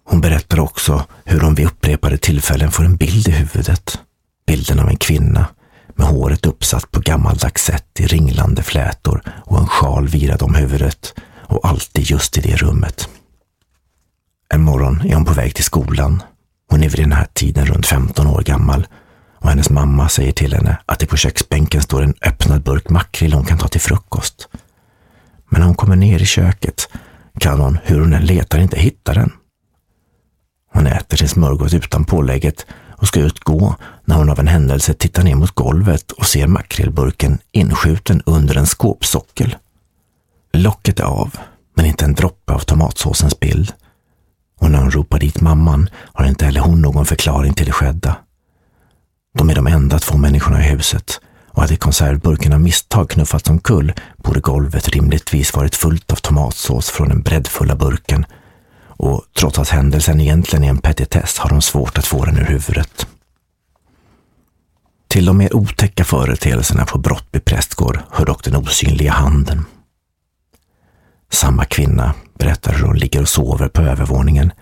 Hon 0.05 0.21
berättar 0.21 0.61
också 0.61 1.05
hur 1.25 1.41
hon 1.41 1.55
vid 1.55 1.67
upprepade 1.67 2.19
tillfällen 2.19 2.71
får 2.71 2.85
en 2.85 2.97
bild 2.97 3.29
i 3.29 3.31
huvudet. 3.31 3.99
Bilden 4.47 4.81
av 4.81 4.89
en 4.89 4.97
kvinna 4.97 5.47
med 5.95 6.07
håret 6.07 6.47
uppsatt 6.47 6.91
på 6.91 7.01
gammaldags 7.01 7.65
sätt 7.65 8.01
i 8.01 8.07
ringlande 8.07 8.63
flätor 8.63 9.23
och 9.27 9.59
en 9.59 9.67
sjal 9.67 10.09
virad 10.09 10.43
om 10.43 10.55
huvudet 10.55 11.15
och 11.53 11.69
alltid 11.69 12.05
just 12.05 12.39
i 12.39 12.41
det 12.41 12.57
rummet. 12.57 13.09
En 14.49 14.63
morgon 14.63 15.01
är 15.05 15.15
hon 15.15 15.25
på 15.25 15.33
väg 15.33 15.55
till 15.55 15.65
skolan. 15.65 16.23
Hon 16.71 16.83
är 16.83 16.89
vid 16.89 17.01
den 17.01 17.13
här 17.13 17.27
tiden 17.33 17.67
runt 17.67 17.87
15 17.87 18.27
år 18.27 18.43
gammal 18.43 18.87
och 19.39 19.49
hennes 19.49 19.71
mamma 19.71 20.09
säger 20.09 20.33
till 20.33 20.55
henne 20.55 20.79
att 20.87 20.99
det 20.99 21.07
på 21.07 21.17
köksbänken 21.17 21.83
står 21.83 22.03
en 22.03 22.15
öppnad 22.23 22.63
burk 22.63 22.89
makrill 22.91 23.33
hon 23.33 23.45
kan 23.45 23.59
ta 23.59 23.69
till 23.69 23.81
frukost. 23.81 24.49
Men 25.49 25.61
när 25.61 25.67
hon 25.67 25.77
kommer 25.77 25.97
ner 25.97 26.23
i 26.23 26.27
köket 26.27 26.89
kan 27.39 27.61
hon, 27.61 27.79
hur 27.85 28.01
hon 28.01 28.13
än 28.13 28.27
letar, 28.27 28.59
inte 28.59 28.79
hitta 28.79 29.15
den. 29.15 29.33
Hon 30.73 30.87
äter 30.87 31.17
sin 31.17 31.29
smörgås 31.29 31.75
utan 31.75 32.05
pålägget 32.05 32.67
och 32.91 33.09
ska 33.09 33.21
utgå 33.21 33.77
när 34.05 34.17
hon 34.17 34.31
av 34.31 34.41
en 34.41 34.49
händelse 34.49 34.95
tittar 34.95 35.23
ner 35.23 35.35
mot 35.35 35.55
golvet 35.55 36.13
och 36.13 36.27
ser 36.27 36.47
makrillburken 36.47 37.39
inskjuten 37.53 38.23
under 38.27 38.57
en 38.57 38.67
skåpsockel. 38.67 39.57
Locket 40.53 41.01
är 41.01 41.05
av, 41.05 41.37
men 41.75 41.87
inte 41.87 42.05
en 42.05 42.15
droppe 42.15 42.53
av 42.53 42.59
tomatsåsens 42.59 43.41
bild. 43.41 43.73
Och 44.61 44.71
när 44.71 44.79
hon 44.79 44.91
ropar 44.91 45.19
dit 45.19 45.41
mamman 45.41 45.89
har 46.13 46.25
inte 46.25 46.45
heller 46.45 46.61
hon 46.61 46.83
någon 46.83 47.07
förklaring 47.07 47.55
till 47.55 47.67
det 47.67 47.73
skedda. 47.73 48.17
De 49.39 49.51
är 49.51 49.55
de 49.55 49.67
enda 49.67 49.99
två 49.99 50.17
människorna 50.17 50.61
i 50.61 50.69
huset 50.69 51.21
och 51.49 51.63
hade 51.63 51.77
konservburken 51.77 52.53
av 52.53 52.61
misstag 52.61 53.11
knuffats 53.11 53.51
omkull 53.51 53.93
borde 54.17 54.41
golvet 54.41 54.89
rimligtvis 54.89 55.55
varit 55.55 55.75
fullt 55.75 56.13
av 56.13 56.17
tomatsås 56.17 56.91
från 56.91 57.09
den 57.09 57.23
breddfulla 57.23 57.77
burken 57.77 58.27
och 58.87 59.25
trots 59.39 59.59
att 59.59 59.69
händelsen 59.69 60.21
egentligen 60.21 60.65
är 60.65 60.69
en 60.69 60.79
petitess 60.79 61.39
har 61.39 61.51
de 61.51 61.63
svårt 61.63 61.99
att 61.99 62.07
få 62.07 62.25
den 62.25 62.39
ur 62.39 62.45
huvudet. 62.45 63.07
Till 65.09 65.25
de 65.25 65.39
mer 65.39 65.57
otäcka 65.57 66.05
företeelserna 66.05 66.85
på 66.85 66.99
Brottby 66.99 67.41
prästgård 67.41 67.99
hör 68.11 68.27
dock 68.27 68.45
den 68.45 68.57
osynliga 68.57 69.13
handen. 69.13 69.65
Samma 71.33 71.65
kvinna 71.65 72.15
berättar 72.39 72.73
hur 72.73 72.87
hon 72.87 72.97
ligger 72.97 73.21
och 73.23 73.29
sover 73.29 73.69
på 73.69 73.83
övervåningen 73.83 74.53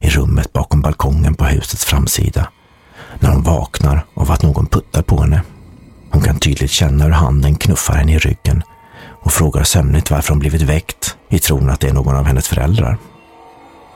i 0.00 0.08
rummet 0.08 0.52
bakom 0.52 0.80
balkongen 0.80 1.34
på 1.34 1.44
husets 1.44 1.84
framsida 1.84 2.48
när 3.20 3.30
hon 3.30 3.42
vaknar 3.42 4.06
av 4.14 4.32
att 4.32 4.42
någon 4.42 4.66
puttar 4.66 5.02
på 5.02 5.22
henne. 5.22 5.42
Hon 6.10 6.22
kan 6.22 6.38
tydligt 6.38 6.70
känna 6.70 7.04
hur 7.04 7.10
handen 7.10 7.54
knuffar 7.54 7.94
henne 7.94 8.14
i 8.14 8.18
ryggen 8.18 8.62
och 9.22 9.32
frågar 9.32 9.64
sömnigt 9.64 10.10
varför 10.10 10.28
hon 10.28 10.38
blivit 10.38 10.62
väckt 10.62 11.16
i 11.30 11.38
tron 11.38 11.70
att 11.70 11.80
det 11.80 11.88
är 11.88 11.94
någon 11.94 12.16
av 12.16 12.24
hennes 12.24 12.48
föräldrar. 12.48 12.98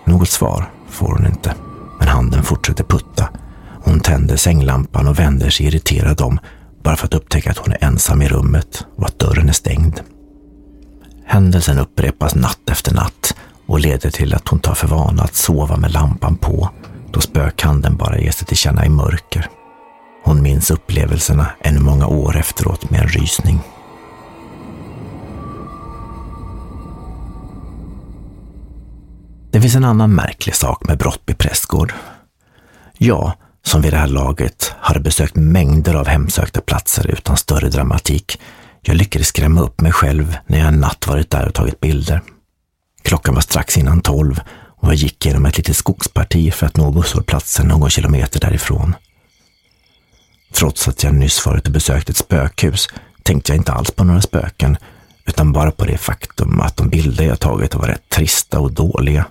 Något 0.04 0.28
svar 0.28 0.70
får 0.90 1.08
hon 1.08 1.26
inte, 1.26 1.54
men 1.98 2.08
handen 2.08 2.42
fortsätter 2.42 2.84
putta. 2.84 3.28
Hon 3.84 4.00
tänder 4.00 4.36
sänglampan 4.36 5.08
och 5.08 5.18
vänder 5.18 5.50
sig 5.50 5.66
irriterad 5.66 6.20
om 6.20 6.38
bara 6.82 6.96
för 6.96 7.06
att 7.06 7.14
upptäcka 7.14 7.50
att 7.50 7.58
hon 7.58 7.72
är 7.72 7.84
ensam 7.84 8.22
i 8.22 8.28
rummet 8.28 8.86
och 8.96 9.06
att 9.06 9.18
dörren 9.18 9.48
är 9.48 9.52
stängd. 9.52 10.00
Händelsen 11.26 11.78
upprepas 11.78 12.34
natt 12.34 12.70
efter 12.70 12.94
natt 12.94 13.36
och 13.66 13.80
leder 13.80 14.10
till 14.10 14.34
att 14.34 14.48
hon 14.48 14.58
tar 14.58 14.74
för 14.74 14.88
vana 14.88 15.22
att 15.22 15.34
sova 15.34 15.76
med 15.76 15.92
lampan 15.92 16.36
på 16.36 16.70
då 17.12 17.20
spökhanden 17.20 17.96
bara 17.96 18.18
ger 18.18 18.30
sig 18.30 18.46
till 18.46 18.56
känna 18.56 18.86
i 18.86 18.88
mörker. 18.88 19.48
Hon 20.24 20.42
minns 20.42 20.70
upplevelserna 20.70 21.50
ännu 21.60 21.80
många 21.80 22.06
år 22.06 22.36
efteråt 22.36 22.90
med 22.90 23.00
en 23.00 23.08
rysning. 23.08 23.60
Det 29.50 29.60
finns 29.60 29.76
en 29.76 29.84
annan 29.84 30.14
märklig 30.14 30.54
sak 30.54 30.84
med 30.88 30.98
Brottby 30.98 31.34
prästgård. 31.34 31.92
Jag, 32.98 33.32
som 33.62 33.82
vid 33.82 33.92
det 33.92 33.96
här 33.98 34.06
laget 34.06 34.74
hade 34.80 35.00
besökt 35.00 35.36
mängder 35.36 35.94
av 35.94 36.06
hemsökta 36.06 36.60
platser 36.60 37.06
utan 37.06 37.36
större 37.36 37.68
dramatik, 37.68 38.40
jag 38.88 38.96
lyckades 38.96 39.28
skrämma 39.28 39.60
upp 39.60 39.80
mig 39.80 39.92
själv 39.92 40.36
när 40.46 40.58
jag 40.58 40.68
en 40.68 40.80
natt 40.80 41.06
varit 41.06 41.30
där 41.30 41.46
och 41.46 41.54
tagit 41.54 41.80
bilder. 41.80 42.22
Klockan 43.02 43.34
var 43.34 43.40
strax 43.40 43.76
innan 43.78 44.00
tolv 44.00 44.40
och 44.80 44.88
jag 44.88 44.94
gick 44.94 45.26
genom 45.26 45.46
ett 45.46 45.56
litet 45.56 45.76
skogsparti 45.76 46.52
för 46.54 46.66
att 46.66 46.76
nå 46.76 46.90
busshållplatsen 46.90 47.68
någon 47.68 47.90
kilometer 47.90 48.40
därifrån. 48.40 48.94
Trots 50.52 50.88
att 50.88 51.02
jag 51.02 51.14
nyss 51.14 51.46
varit 51.46 51.66
och 51.66 51.72
besökt 51.72 52.10
ett 52.10 52.16
spökhus 52.16 52.88
tänkte 53.22 53.52
jag 53.52 53.60
inte 53.60 53.72
alls 53.72 53.90
på 53.90 54.04
några 54.04 54.20
spöken, 54.20 54.76
utan 55.26 55.52
bara 55.52 55.70
på 55.70 55.84
det 55.84 55.98
faktum 55.98 56.60
att 56.60 56.76
de 56.76 56.88
bilder 56.88 57.24
jag 57.24 57.40
tagit 57.40 57.74
var 57.74 57.86
rätt 57.86 58.08
trista 58.08 58.60
och 58.60 58.72
dåliga. 58.72 59.26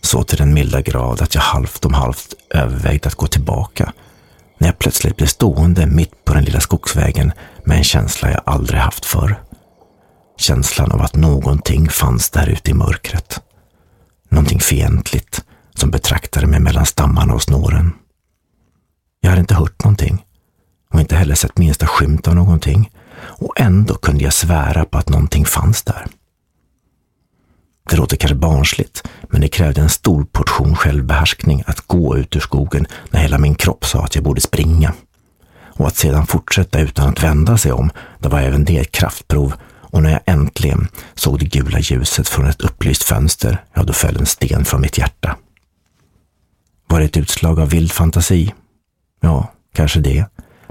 Så 0.00 0.22
till 0.22 0.38
den 0.38 0.54
milda 0.54 0.80
grad 0.80 1.22
att 1.22 1.34
jag 1.34 1.42
halvt 1.42 1.84
om 1.84 1.94
halvt 1.94 2.34
övervägde 2.50 3.08
att 3.08 3.14
gå 3.14 3.26
tillbaka, 3.26 3.92
när 4.58 4.68
jag 4.68 4.78
plötsligt 4.78 5.16
blev 5.16 5.26
stående 5.26 5.86
mitt 5.86 6.24
på 6.24 6.34
den 6.34 6.44
lilla 6.44 6.60
skogsvägen 6.60 7.32
med 7.64 7.76
en 7.78 7.84
känsla 7.84 8.30
jag 8.30 8.40
aldrig 8.46 8.80
haft 8.80 9.04
förr. 9.04 9.42
Känslan 10.38 10.92
av 10.92 11.02
att 11.02 11.16
någonting 11.16 11.88
fanns 11.88 12.30
där 12.30 12.48
ute 12.48 12.70
i 12.70 12.74
mörkret. 12.74 13.40
Någonting 14.28 14.60
fientligt 14.60 15.44
som 15.74 15.90
betraktade 15.90 16.46
mig 16.46 16.60
mellan 16.60 16.86
stammarna 16.86 17.34
och 17.34 17.42
snåren. 17.42 17.92
Jag 19.20 19.30
hade 19.30 19.40
inte 19.40 19.54
hört 19.54 19.84
någonting 19.84 20.24
och 20.92 21.00
inte 21.00 21.16
heller 21.16 21.34
sett 21.34 21.58
minsta 21.58 21.86
skymt 21.86 22.28
av 22.28 22.34
någonting 22.34 22.90
och 23.18 23.60
ändå 23.60 23.94
kunde 23.94 24.24
jag 24.24 24.32
svära 24.32 24.84
på 24.84 24.98
att 24.98 25.08
någonting 25.08 25.44
fanns 25.44 25.82
där. 25.82 26.06
Det 27.90 27.96
låter 27.96 28.16
kanske 28.16 28.34
barnsligt, 28.34 29.08
men 29.30 29.40
det 29.40 29.48
krävde 29.48 29.80
en 29.80 29.88
stor 29.88 30.24
portion 30.24 30.76
självbehärskning 30.76 31.62
att 31.66 31.80
gå 31.80 32.16
ut 32.16 32.36
ur 32.36 32.40
skogen 32.40 32.86
när 33.10 33.20
hela 33.20 33.38
min 33.38 33.54
kropp 33.54 33.84
sa 33.84 34.04
att 34.04 34.14
jag 34.14 34.24
borde 34.24 34.40
springa. 34.40 34.92
Och 35.78 35.86
att 35.86 35.96
sedan 35.96 36.26
fortsätta 36.26 36.80
utan 36.80 37.08
att 37.08 37.22
vända 37.22 37.58
sig 37.58 37.72
om, 37.72 37.90
det 38.18 38.28
var 38.28 38.40
även 38.40 38.64
det 38.64 38.78
ett 38.78 38.92
kraftprov 38.92 39.52
och 39.96 40.02
när 40.02 40.10
jag 40.10 40.20
äntligen 40.26 40.88
såg 41.14 41.38
det 41.38 41.46
gula 41.46 41.78
ljuset 41.80 42.28
från 42.28 42.46
ett 42.46 42.60
upplyst 42.60 43.02
fönster, 43.02 43.64
ja, 43.74 43.82
då 43.82 43.92
föll 43.92 44.16
en 44.16 44.26
sten 44.26 44.64
från 44.64 44.80
mitt 44.80 44.98
hjärta. 44.98 45.36
Var 46.88 46.98
det 46.98 47.04
ett 47.04 47.16
utslag 47.16 47.60
av 47.60 47.70
vild 47.70 47.92
fantasi? 47.92 48.54
Ja, 49.20 49.52
kanske 49.74 50.00
det, 50.00 50.24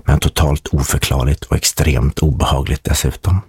men 0.06 0.20
totalt 0.20 0.68
oförklarligt 0.68 1.44
och 1.44 1.56
extremt 1.56 2.20
obehagligt 2.20 2.84
dessutom. 2.84 3.42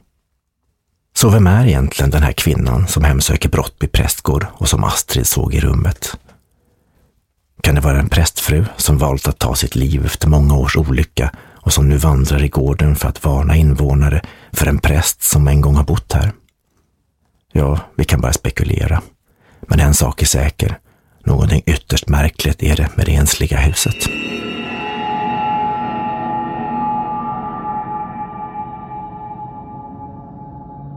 Så 1.16 1.28
vem 1.28 1.46
är 1.46 1.66
egentligen 1.66 2.10
den 2.10 2.22
här 2.22 2.32
kvinnan 2.32 2.88
som 2.88 3.04
hemsöker 3.04 3.48
Brottby 3.48 3.86
prästgård 3.86 4.46
och 4.52 4.68
som 4.68 4.84
Astrid 4.84 5.26
såg 5.26 5.54
i 5.54 5.60
rummet? 5.60 6.16
Kan 7.62 7.74
det 7.74 7.80
vara 7.80 7.98
en 7.98 8.08
prästfru 8.08 8.64
som 8.76 8.98
valt 8.98 9.28
att 9.28 9.38
ta 9.38 9.54
sitt 9.54 9.74
liv 9.74 10.06
efter 10.06 10.28
många 10.28 10.56
års 10.56 10.76
olycka 10.76 11.30
och 11.54 11.72
som 11.72 11.88
nu 11.88 11.96
vandrar 11.96 12.44
i 12.44 12.48
gården 12.48 12.96
för 12.96 13.08
att 13.08 13.24
varna 13.24 13.56
invånare 13.56 14.22
för 14.52 14.66
en 14.66 14.78
präst 14.78 15.22
som 15.22 15.48
en 15.48 15.60
gång 15.60 15.74
har 15.74 15.84
bott 15.84 16.12
här? 16.12 16.32
Ja, 17.52 17.80
vi 17.94 18.04
kan 18.04 18.20
bara 18.20 18.32
spekulera. 18.32 19.02
Men 19.60 19.80
en 19.80 19.94
sak 19.94 20.22
är 20.22 20.26
säker. 20.26 20.78
Någonting 21.24 21.62
ytterst 21.66 22.08
märkligt 22.08 22.62
är 22.62 22.76
det 22.76 22.96
med 22.96 23.06
det 23.06 23.14
ensliga 23.14 23.58
huset. 23.58 24.08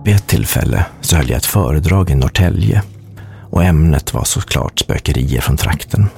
Vid 0.04 0.16
ett 0.16 0.28
tillfälle 0.28 0.86
så 1.02 1.16
höll 1.16 1.30
jag 1.30 1.38
ett 1.38 1.46
föredrag 1.46 2.10
i 2.10 2.16
Norrtälje 2.16 2.84
och 3.50 3.64
ämnet 3.64 4.14
var 4.14 4.24
såklart 4.24 4.80
spökerier 4.80 5.42
från 5.42 5.58
trakten. 5.58 6.10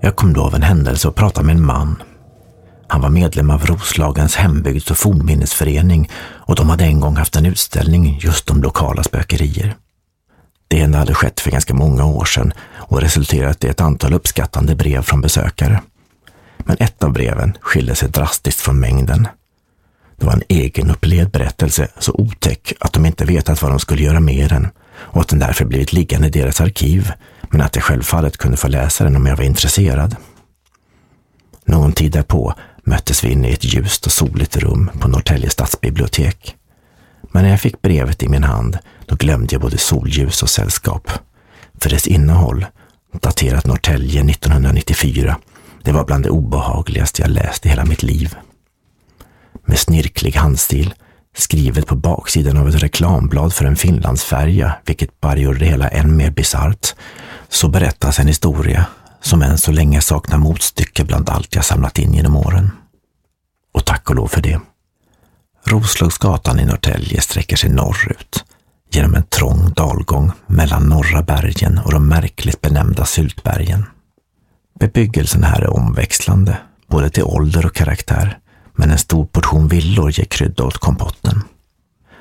Jag 0.00 0.16
kom 0.16 0.32
då 0.32 0.42
av 0.42 0.54
en 0.54 0.62
händelse 0.62 1.08
och 1.08 1.14
pratade 1.14 1.46
med 1.46 1.56
en 1.56 1.66
man. 1.66 2.02
Han 2.88 3.00
var 3.00 3.10
medlem 3.10 3.50
av 3.50 3.66
Roslagens 3.66 4.36
hembygds 4.36 4.90
och 4.90 4.98
fornminnesförening 4.98 6.10
och 6.22 6.54
de 6.54 6.70
hade 6.70 6.84
en 6.84 7.00
gång 7.00 7.16
haft 7.16 7.36
en 7.36 7.46
utställning 7.46 8.18
just 8.22 8.50
om 8.50 8.62
lokala 8.62 9.02
spökerier. 9.02 9.76
Det 10.68 10.76
ena 10.76 10.98
hade 10.98 11.14
skett 11.14 11.40
för 11.40 11.50
ganska 11.50 11.74
många 11.74 12.04
år 12.04 12.24
sedan 12.24 12.52
och 12.74 13.00
resulterat 13.00 13.64
i 13.64 13.68
ett 13.68 13.80
antal 13.80 14.14
uppskattande 14.14 14.74
brev 14.74 15.02
från 15.02 15.20
besökare. 15.20 15.80
Men 16.58 16.76
ett 16.80 17.02
av 17.02 17.12
breven 17.12 17.56
skilde 17.60 17.94
sig 17.94 18.08
drastiskt 18.08 18.60
från 18.60 18.80
mängden. 18.80 19.28
Det 20.22 20.26
var 20.26 20.32
en 20.32 20.42
egenupplevd 20.48 21.30
berättelse, 21.30 21.88
så 21.98 22.12
otäck 22.12 22.72
att 22.80 22.92
de 22.92 23.06
inte 23.06 23.24
vetat 23.24 23.62
vad 23.62 23.70
de 23.70 23.78
skulle 23.78 24.02
göra 24.02 24.20
med 24.20 24.48
den 24.48 24.68
och 24.94 25.20
att 25.20 25.28
den 25.28 25.38
därför 25.38 25.64
blivit 25.64 25.92
liggande 25.92 26.26
i 26.26 26.30
deras 26.30 26.60
arkiv, 26.60 27.12
men 27.42 27.60
att 27.60 27.76
jag 27.76 27.84
självfallet 27.84 28.36
kunde 28.36 28.56
få 28.56 28.68
läsa 28.68 29.04
den 29.04 29.16
om 29.16 29.26
jag 29.26 29.36
var 29.36 29.44
intresserad. 29.44 30.16
Någon 31.64 31.92
tid 31.92 32.12
därpå 32.12 32.54
möttes 32.84 33.24
vi 33.24 33.32
inne 33.32 33.48
i 33.48 33.52
ett 33.52 33.64
ljust 33.64 34.06
och 34.06 34.12
soligt 34.12 34.56
rum 34.56 34.90
på 35.00 35.08
Norrtälje 35.08 35.50
stadsbibliotek. 35.50 36.56
Men 37.22 37.42
när 37.42 37.50
jag 37.50 37.60
fick 37.60 37.82
brevet 37.82 38.22
i 38.22 38.28
min 38.28 38.44
hand, 38.44 38.78
då 39.06 39.16
glömde 39.16 39.54
jag 39.54 39.60
både 39.62 39.78
solljus 39.78 40.42
och 40.42 40.50
sällskap. 40.50 41.10
För 41.80 41.90
dess 41.90 42.06
innehåll, 42.06 42.66
daterat 43.20 43.66
Norrtälje 43.66 44.20
1994, 44.20 45.36
det 45.82 45.92
var 45.92 46.04
bland 46.04 46.24
det 46.24 46.30
obehagligaste 46.30 47.22
jag 47.22 47.30
läst 47.30 47.66
i 47.66 47.68
hela 47.68 47.84
mitt 47.84 48.02
liv 48.02 48.36
med 49.72 49.78
snirklig 49.78 50.32
handstil, 50.32 50.94
skrivet 51.36 51.86
på 51.86 51.96
baksidan 51.96 52.56
av 52.56 52.68
ett 52.68 52.82
reklamblad 52.82 53.52
för 53.52 53.64
en 53.64 53.76
Finlandsfärja, 53.76 54.74
vilket 54.84 55.20
bara 55.20 55.36
gjorde 55.36 55.58
det 55.58 55.66
hela 55.66 55.88
än 55.88 56.16
mer 56.16 56.30
bisarrt, 56.30 56.94
så 57.48 57.68
berättas 57.68 58.18
en 58.18 58.26
historia 58.26 58.86
som 59.20 59.42
än 59.42 59.58
så 59.58 59.72
länge 59.72 60.00
saknar 60.00 60.38
motstycke 60.38 61.04
bland 61.04 61.30
allt 61.30 61.54
jag 61.54 61.64
samlat 61.64 61.98
in 61.98 62.14
genom 62.14 62.36
åren. 62.36 62.70
Och 63.74 63.84
tack 63.84 64.10
och 64.10 64.16
lov 64.16 64.28
för 64.28 64.42
det. 64.42 64.60
Roslagsgatan 65.64 66.60
i 66.60 66.64
Norrtälje 66.64 67.20
sträcker 67.20 67.56
sig 67.56 67.70
norrut 67.70 68.44
genom 68.90 69.14
en 69.14 69.22
trång 69.22 69.72
dalgång 69.76 70.32
mellan 70.46 70.88
norra 70.88 71.22
bergen 71.22 71.78
och 71.78 71.92
de 71.92 72.08
märkligt 72.08 72.60
benämnda 72.60 73.04
Syltbergen. 73.04 73.84
Bebyggelsen 74.80 75.44
här 75.44 75.60
är 75.60 75.70
omväxlande, 75.70 76.56
både 76.86 77.10
till 77.10 77.24
ålder 77.24 77.66
och 77.66 77.74
karaktär 77.74 78.38
men 78.82 78.90
en 78.90 78.98
stor 78.98 79.24
portion 79.24 79.68
villor 79.68 80.10
ger 80.10 80.24
krydda 80.24 80.64
åt 80.64 80.78
kompotten. 80.78 81.42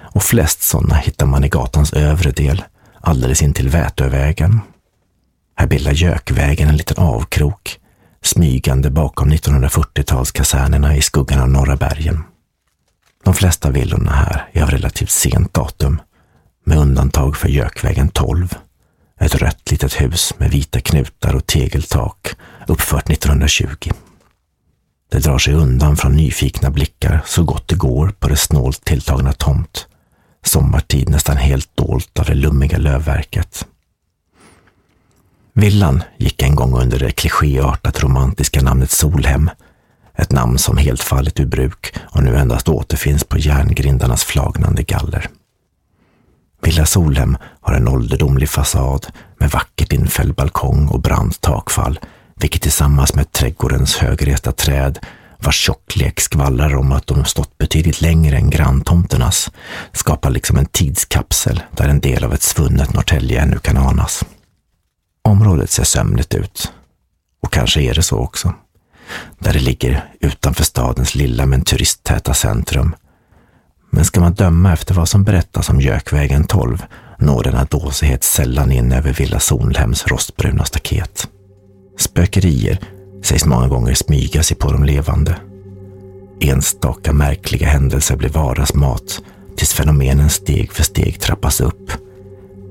Och 0.01 0.23
flest 0.23 0.61
sådana 0.61 0.95
hittar 0.95 1.25
man 1.25 1.43
i 1.43 1.49
gatans 1.49 1.93
övre 1.93 2.31
del, 2.31 2.63
alldeles 2.99 3.41
intill 3.41 3.69
Vätövägen. 3.69 4.59
Här 5.55 5.67
bildar 5.67 5.91
Gökvägen 5.91 6.69
en 6.69 6.77
liten 6.77 6.97
avkrok, 6.97 7.79
smygande 8.21 8.89
bakom 8.89 9.31
1940-talskasernerna 9.31 10.95
i 10.95 11.01
skuggan 11.01 11.41
av 11.41 11.49
Norra 11.49 11.75
bergen. 11.75 12.23
De 13.23 13.33
flesta 13.33 13.71
villorna 13.71 14.11
här 14.11 14.49
är 14.51 14.63
av 14.63 14.69
relativt 14.69 15.11
sent 15.11 15.53
datum, 15.53 16.01
med 16.65 16.77
undantag 16.77 17.37
för 17.37 17.49
Gökvägen 17.49 18.09
12, 18.09 18.55
ett 19.19 19.35
rött 19.35 19.71
litet 19.71 20.01
hus 20.01 20.33
med 20.37 20.51
vita 20.51 20.79
knutar 20.79 21.35
och 21.35 21.47
tegeltak 21.47 22.35
uppfört 22.67 23.09
1920. 23.09 23.91
Det 25.11 25.19
drar 25.19 25.37
sig 25.37 25.53
undan 25.53 25.97
från 25.97 26.15
nyfikna 26.15 26.69
blickar 26.69 27.21
så 27.25 27.43
gott 27.43 27.67
det 27.67 27.75
går 27.75 28.09
på 28.19 28.27
det 28.27 28.37
snålt 28.37 28.85
tilltagna 28.85 29.33
tomt. 29.33 29.87
Sommartid 30.45 31.09
nästan 31.09 31.37
helt 31.37 31.77
dolt 31.77 32.19
av 32.19 32.25
det 32.25 32.33
lummiga 32.33 32.77
lövverket. 32.77 33.67
Villan 35.53 36.03
gick 36.17 36.41
en 36.41 36.55
gång 36.55 36.73
under 36.73 36.99
det 36.99 37.11
klichéartat 37.11 38.03
romantiska 38.03 38.61
namnet 38.61 38.91
Solhem. 38.91 39.49
Ett 40.15 40.31
namn 40.31 40.57
som 40.57 40.77
helt 40.77 41.03
fallit 41.03 41.39
ur 41.39 41.45
bruk 41.45 41.93
och 42.03 42.23
nu 42.23 42.37
endast 42.37 42.69
återfinns 42.69 43.23
på 43.23 43.37
järngrindarnas 43.37 44.23
flagnande 44.23 44.83
galler. 44.83 45.29
Villa 46.63 46.85
Solhem 46.85 47.37
har 47.61 47.73
en 47.73 47.87
ålderdomlig 47.87 48.49
fasad 48.49 49.07
med 49.39 49.49
vackert 49.49 49.93
infälld 49.93 50.35
balkong 50.35 50.87
och 50.87 51.01
brant 51.01 51.41
takfall 51.41 51.99
vilket 52.41 52.61
tillsammans 52.61 53.13
med 53.13 53.31
trädgårdens 53.31 53.97
högresta 53.97 54.51
träd 54.51 54.99
vars 55.37 55.55
tjocklek 55.55 56.19
skvallrar 56.19 56.75
om 56.75 56.91
att 56.91 57.07
de 57.07 57.25
stått 57.25 57.57
betydligt 57.57 58.01
längre 58.01 58.37
än 58.37 58.49
granntomternas, 58.49 59.51
skapar 59.93 60.29
liksom 60.29 60.57
en 60.57 60.65
tidskapsel 60.65 61.63
där 61.71 61.87
en 61.87 61.99
del 61.99 62.23
av 62.23 62.33
ett 62.33 62.41
svunnet 62.41 62.93
Norrtälje 62.93 63.41
ännu 63.41 63.59
kan 63.59 63.77
anas. 63.77 64.25
Området 65.23 65.69
ser 65.69 65.83
sömnigt 65.83 66.33
ut. 66.33 66.71
Och 67.43 67.53
kanske 67.53 67.81
är 67.81 67.93
det 67.93 68.03
så 68.03 68.17
också. 68.17 68.53
Där 69.39 69.53
det 69.53 69.59
ligger 69.59 70.05
utanför 70.19 70.63
stadens 70.63 71.15
lilla 71.15 71.45
men 71.45 71.61
turisttäta 71.61 72.33
centrum. 72.33 72.95
Men 73.89 74.05
ska 74.05 74.19
man 74.19 74.33
döma 74.33 74.73
efter 74.73 74.93
vad 74.93 75.09
som 75.09 75.23
berättas 75.23 75.69
om 75.69 75.81
Gökvägen 75.81 76.43
12 76.43 76.85
når 77.17 77.43
denna 77.43 77.65
dåsighet 77.65 78.23
sällan 78.23 78.71
in 78.71 78.91
över 78.91 79.13
Villa 79.13 79.39
Solhems 79.39 80.07
rostbruna 80.07 80.65
staket. 80.65 81.27
Spökerier 82.01 82.79
sägs 83.23 83.45
många 83.45 83.67
gånger 83.67 83.93
smyga 83.93 84.43
sig 84.43 84.57
på 84.57 84.71
de 84.71 84.83
levande. 84.83 85.35
Enstaka 86.39 87.13
märkliga 87.13 87.67
händelser 87.67 88.15
blir 88.15 88.29
vardagsmat 88.29 89.21
tills 89.57 89.73
fenomenen 89.73 90.29
steg 90.29 90.71
för 90.71 90.83
steg 90.83 91.19
trappas 91.19 91.61
upp. 91.61 91.91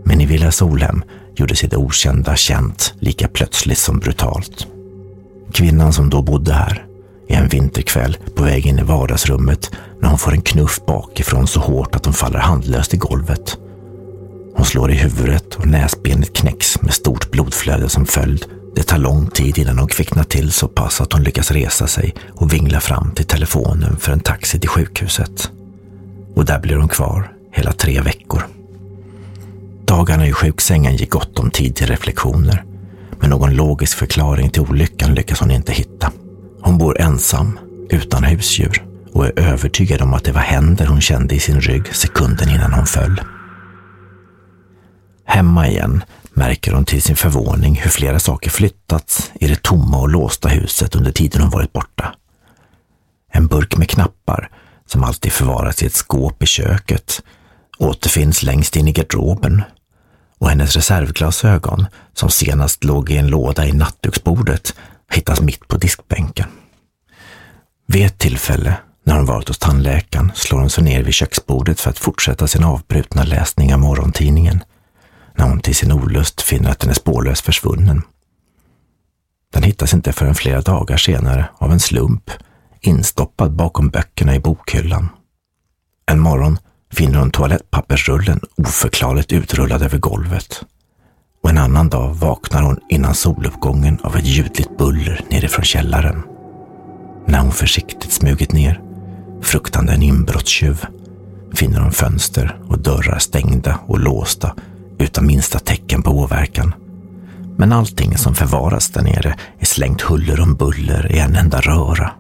Men 0.05 0.21
i 0.21 0.27
Villa 0.27 0.51
Solhem 0.51 1.03
gjorde 1.37 1.57
sig 1.57 1.69
det 1.69 1.77
okända 1.77 2.37
känt 2.37 2.95
lika 2.99 3.29
plötsligt 3.29 3.79
som 3.79 3.99
brutalt. 3.99 4.67
Kvinnan 5.53 5.93
som 5.93 6.11
då 6.11 6.23
bodde 6.23 6.53
här 6.53 6.87
är 7.29 7.37
en 7.37 7.49
vinterkväll 7.49 8.17
på 8.35 8.43
väg 8.43 8.67
in 8.67 8.79
i 8.79 8.83
vardagsrummet 8.83 9.71
när 10.01 10.09
hon 10.09 10.19
får 10.19 10.33
en 10.33 10.43
knuff 10.43 10.81
bakifrån 10.87 11.47
så 11.47 11.61
hårt 11.61 11.95
att 11.97 12.05
hon 12.05 12.15
faller 12.15 12.39
handlöst 12.39 12.95
i 12.95 12.97
golvet. 12.97 13.59
Hon 14.55 14.67
slår 14.67 14.91
i 14.91 14.95
huvudet 14.95 15.55
och 15.55 15.67
näsbenet 15.67 16.37
knäcks 16.37 16.83
med 16.83 16.95
stort 16.95 17.31
blodflöde 17.31 17.89
som 17.89 18.07
följd. 18.07 18.47
Det 18.91 18.95
tar 18.97 19.03
lång 19.03 19.27
tid 19.27 19.59
innan 19.59 19.79
hon 19.79 19.89
kvicknar 19.89 20.25
till 20.25 20.53
så 20.53 20.69
pass 20.69 21.01
att 21.01 21.13
hon 21.13 21.23
lyckas 21.23 21.51
resa 21.51 21.87
sig 21.87 22.15
och 22.35 22.53
vingla 22.53 22.81
fram 22.81 23.13
till 23.15 23.25
telefonen 23.25 23.97
för 23.97 24.13
en 24.13 24.21
taxi 24.21 24.61
till 24.61 24.69
sjukhuset. 24.69 25.51
Och 26.37 26.45
där 26.45 26.61
blir 26.61 26.77
hon 26.77 26.89
kvar 26.89 27.33
hela 27.53 27.73
tre 27.73 28.01
veckor. 28.01 28.47
Dagarna 29.85 30.27
i 30.27 30.33
sjuksängen 30.33 30.97
ger 30.97 31.07
gott 31.07 31.39
om 31.39 31.51
tid 31.51 31.77
till 31.77 31.87
reflektioner. 31.87 32.65
Men 33.21 33.31
någon 33.31 33.55
logisk 33.55 33.99
förklaring 33.99 34.51
till 34.51 34.63
olyckan 34.63 35.15
lyckas 35.15 35.41
hon 35.41 35.51
inte 35.51 35.73
hitta. 35.73 36.13
Hon 36.63 36.79
bor 36.79 37.01
ensam, 37.01 37.59
utan 37.91 38.25
husdjur 38.25 38.85
och 39.13 39.27
är 39.27 39.39
övertygad 39.39 40.03
om 40.03 40.15
att 40.15 40.25
det 40.25 40.33
var 40.33 40.41
händer 40.41 40.87
hon 40.87 41.01
kände 41.01 41.35
i 41.35 41.41
sin 41.41 41.61
rygg 41.61 41.95
sekunden 41.95 42.49
innan 42.49 42.73
hon 42.73 42.87
föll. 42.87 43.21
Hemma 45.25 45.69
igen 45.69 46.03
märker 46.33 46.73
hon 46.73 46.85
till 46.85 47.03
sin 47.03 47.17
förvåning 47.17 47.75
hur 47.75 47.91
flera 47.91 48.19
saker 48.19 48.51
flyttats 48.51 49.31
i 49.35 49.49
det 49.49 49.63
tomma 49.63 49.99
och 49.99 50.09
låsta 50.09 50.49
huset 50.49 50.95
under 50.95 51.13
tiden 51.13 51.41
hon 51.41 51.51
varit 51.51 51.73
borta. 51.73 52.15
En 53.33 53.47
burk 53.47 53.77
med 53.77 53.89
knappar, 53.89 54.51
som 54.87 55.05
alltid 55.05 55.33
förvaras 55.33 55.83
i 55.83 55.87
ett 55.87 55.95
skåp 55.95 56.43
i 56.43 56.47
köket, 56.47 57.23
återfinns 57.79 58.43
längst 58.43 58.77
in 58.77 58.89
i 58.89 58.93
garderoben 58.93 59.63
och 60.39 60.49
hennes 60.49 60.77
reservglasögon, 60.77 61.87
som 62.13 62.31
senast 62.31 62.85
låg 62.85 63.11
i 63.11 63.17
en 63.17 63.29
låda 63.29 63.67
i 63.67 63.73
nattduksbordet, 63.73 64.75
hittas 65.13 65.41
mitt 65.41 65.69
på 65.69 65.77
diskbänken. 65.77 66.49
Vid 67.87 68.07
ett 68.07 68.19
tillfälle, 68.19 68.77
när 69.05 69.17
hon 69.17 69.27
varit 69.27 69.49
hos 69.49 69.59
tandläkaren, 69.59 70.33
slår 70.35 70.61
hon 70.61 70.71
sig 70.71 70.85
ner 70.85 71.03
vid 71.03 71.15
köksbordet 71.15 71.81
för 71.81 71.91
att 71.91 71.99
fortsätta 71.99 72.47
sin 72.47 72.65
avbrutna 72.65 73.25
läsning 73.25 73.75
av 73.75 73.81
morgontidningen, 73.81 74.65
när 75.35 75.45
hon 75.45 75.61
till 75.61 75.75
sin 75.75 75.93
olust 75.93 76.41
finner 76.41 76.71
att 76.71 76.81
den 76.81 76.91
är 76.91 76.95
spårlöst 76.95 77.45
försvunnen. 77.45 78.03
Den 79.53 79.63
hittas 79.63 79.95
inte 79.95 80.13
förrän 80.13 80.35
flera 80.35 80.61
dagar 80.61 80.97
senare 80.97 81.49
av 81.59 81.73
en 81.73 81.81
slump, 81.81 82.31
instoppad 82.81 83.53
bakom 83.53 83.89
böckerna 83.89 84.35
i 84.35 84.41
bokhyllan. 84.41 85.09
En 86.07 86.21
morgon 86.21 86.59
finner 86.93 87.19
hon 87.19 87.31
toalettpappersrullen 87.31 88.41
oförklarligt 88.57 89.33
utrullad 89.33 89.83
över 89.83 89.99
golvet. 89.99 90.65
Och 91.43 91.51
en 91.51 91.59
annan 91.59 91.89
dag 91.89 92.15
vaknar 92.15 92.63
hon 92.63 92.81
innan 92.89 93.15
soluppgången 93.15 93.99
av 94.03 94.17
ett 94.17 94.27
ljudligt 94.27 94.79
buller 94.79 95.25
nerifrån 95.31 95.65
källaren. 95.65 96.23
När 97.27 97.39
hon 97.41 97.53
försiktigt 97.53 98.13
smugit 98.13 98.53
ner, 98.53 98.81
fruktande 99.43 99.93
en 99.93 100.03
inbrottstjuv, 100.03 100.85
finner 101.55 101.81
hon 101.81 101.93
fönster 101.93 102.61
och 102.69 102.79
dörrar 102.79 103.19
stängda 103.19 103.79
och 103.87 103.99
låsta 103.99 104.55
utan 105.01 105.27
minsta 105.27 105.59
tecken 105.59 106.03
på 106.03 106.11
åverkan. 106.11 106.75
Men 107.57 107.73
allting 107.73 108.19
som 108.19 108.35
förvaras 108.35 108.89
där 108.89 109.03
nere 109.03 109.35
är 109.59 109.67
slängt 109.67 110.01
huller 110.01 110.41
om 110.41 110.55
buller 110.55 111.13
i 111.13 111.19
en 111.19 111.37
enda 111.37 111.61
röra. 111.61 112.11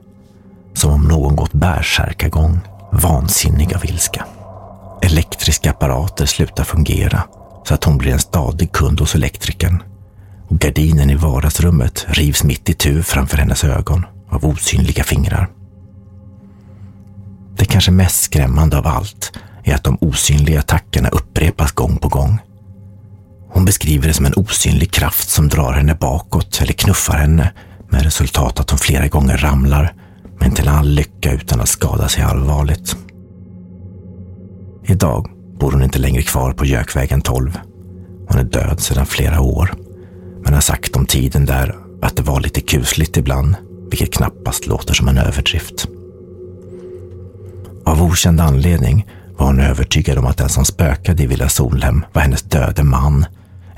Som 0.75 0.93
om 0.93 1.05
någon 1.05 1.37
gått 1.37 1.53
bärsärkagång, 1.53 2.61
vansinnig 2.93 3.75
av 3.75 3.85
ilska. 3.85 4.25
Elektriska 5.03 5.71
apparater 5.71 6.27
slutar 6.27 6.65
fungera 6.65 7.23
så 7.65 7.75
att 7.75 7.85
hon 7.85 7.99
blir 7.99 8.13
en 8.13 8.19
stadig 8.19 8.73
kund 8.73 9.01
hos 9.01 9.15
elektrikern. 9.15 9.83
Och 10.49 10.59
gardinen 10.59 11.11
i 11.11 11.15
vardagsrummet 11.15 12.07
rivs 12.09 12.45
mitt 12.45 12.71
i 12.71 12.75
tur 12.75 13.03
framför 13.03 13.37
hennes 13.37 13.65
ögon 13.65 14.07
av 14.31 14.45
osynliga 14.45 15.05
fingrar. 15.05 15.49
Det 17.57 17.65
kanske 17.65 17.91
mest 17.91 18.23
skrämmande 18.23 18.79
av 18.79 18.87
allt 18.87 19.33
är 19.65 19.75
att 19.75 19.85
de 19.85 19.99
osynliga 20.01 20.61
attackerna 20.61 21.09
upprepas 21.09 21.73
gång 21.73 21.97
på 21.97 22.09
gång. 22.09 22.39
Hon 23.53 23.65
beskriver 23.65 24.09
det 24.09 24.15
som 24.15 24.27
en 24.27 24.35
osynlig 24.37 24.93
kraft 24.93 25.29
som 25.29 25.49
drar 25.49 25.73
henne 25.73 25.95
bakåt 25.95 26.61
eller 26.63 26.73
knuffar 26.73 27.19
henne 27.19 27.53
med 27.89 28.03
resultat 28.03 28.61
att 28.61 28.71
hon 28.71 28.79
flera 28.79 29.09
gånger 29.09 29.37
ramlar, 29.37 29.95
men 30.39 30.51
till 30.51 30.69
all 30.69 30.89
lycka 30.89 31.33
utan 31.33 31.61
att 31.61 31.69
skada 31.69 32.09
sig 32.09 32.23
allvarligt. 32.23 32.97
Idag 34.85 35.31
bor 35.61 35.73
hon 35.73 35.83
inte 35.83 35.99
längre 35.99 36.23
kvar 36.23 36.53
på 36.53 36.67
Gökvägen 36.67 37.21
12. 37.21 37.59
Hon 38.29 38.39
är 38.39 38.45
död 38.45 38.81
sedan 38.81 39.07
flera 39.07 39.41
år, 39.41 39.75
men 40.45 40.55
har 40.55 40.61
sagt 40.61 40.97
om 40.97 41.07
tiden 41.07 41.47
där 41.47 41.77
att 42.03 42.17
det 42.17 42.23
var 42.23 42.41
lite 42.41 42.61
kusligt 42.61 43.17
ibland, 43.17 43.55
vilket 43.91 44.13
knappast 44.13 44.67
låter 44.67 44.95
som 44.95 45.09
en 45.09 45.19
överdrift. 45.19 45.87
Av 47.85 48.03
okänd 48.03 48.41
anledning 48.41 49.07
var 49.37 49.47
hon 49.47 49.61
övertygad 49.61 50.19
om 50.19 50.27
att 50.27 50.37
den 50.37 50.49
som 50.49 50.65
spökade 50.65 51.23
i 51.23 51.27
Villa 51.27 51.49
Solhem 51.49 52.05
var 52.13 52.23
hennes 52.23 52.43
döde 52.43 52.83
man, 52.83 53.27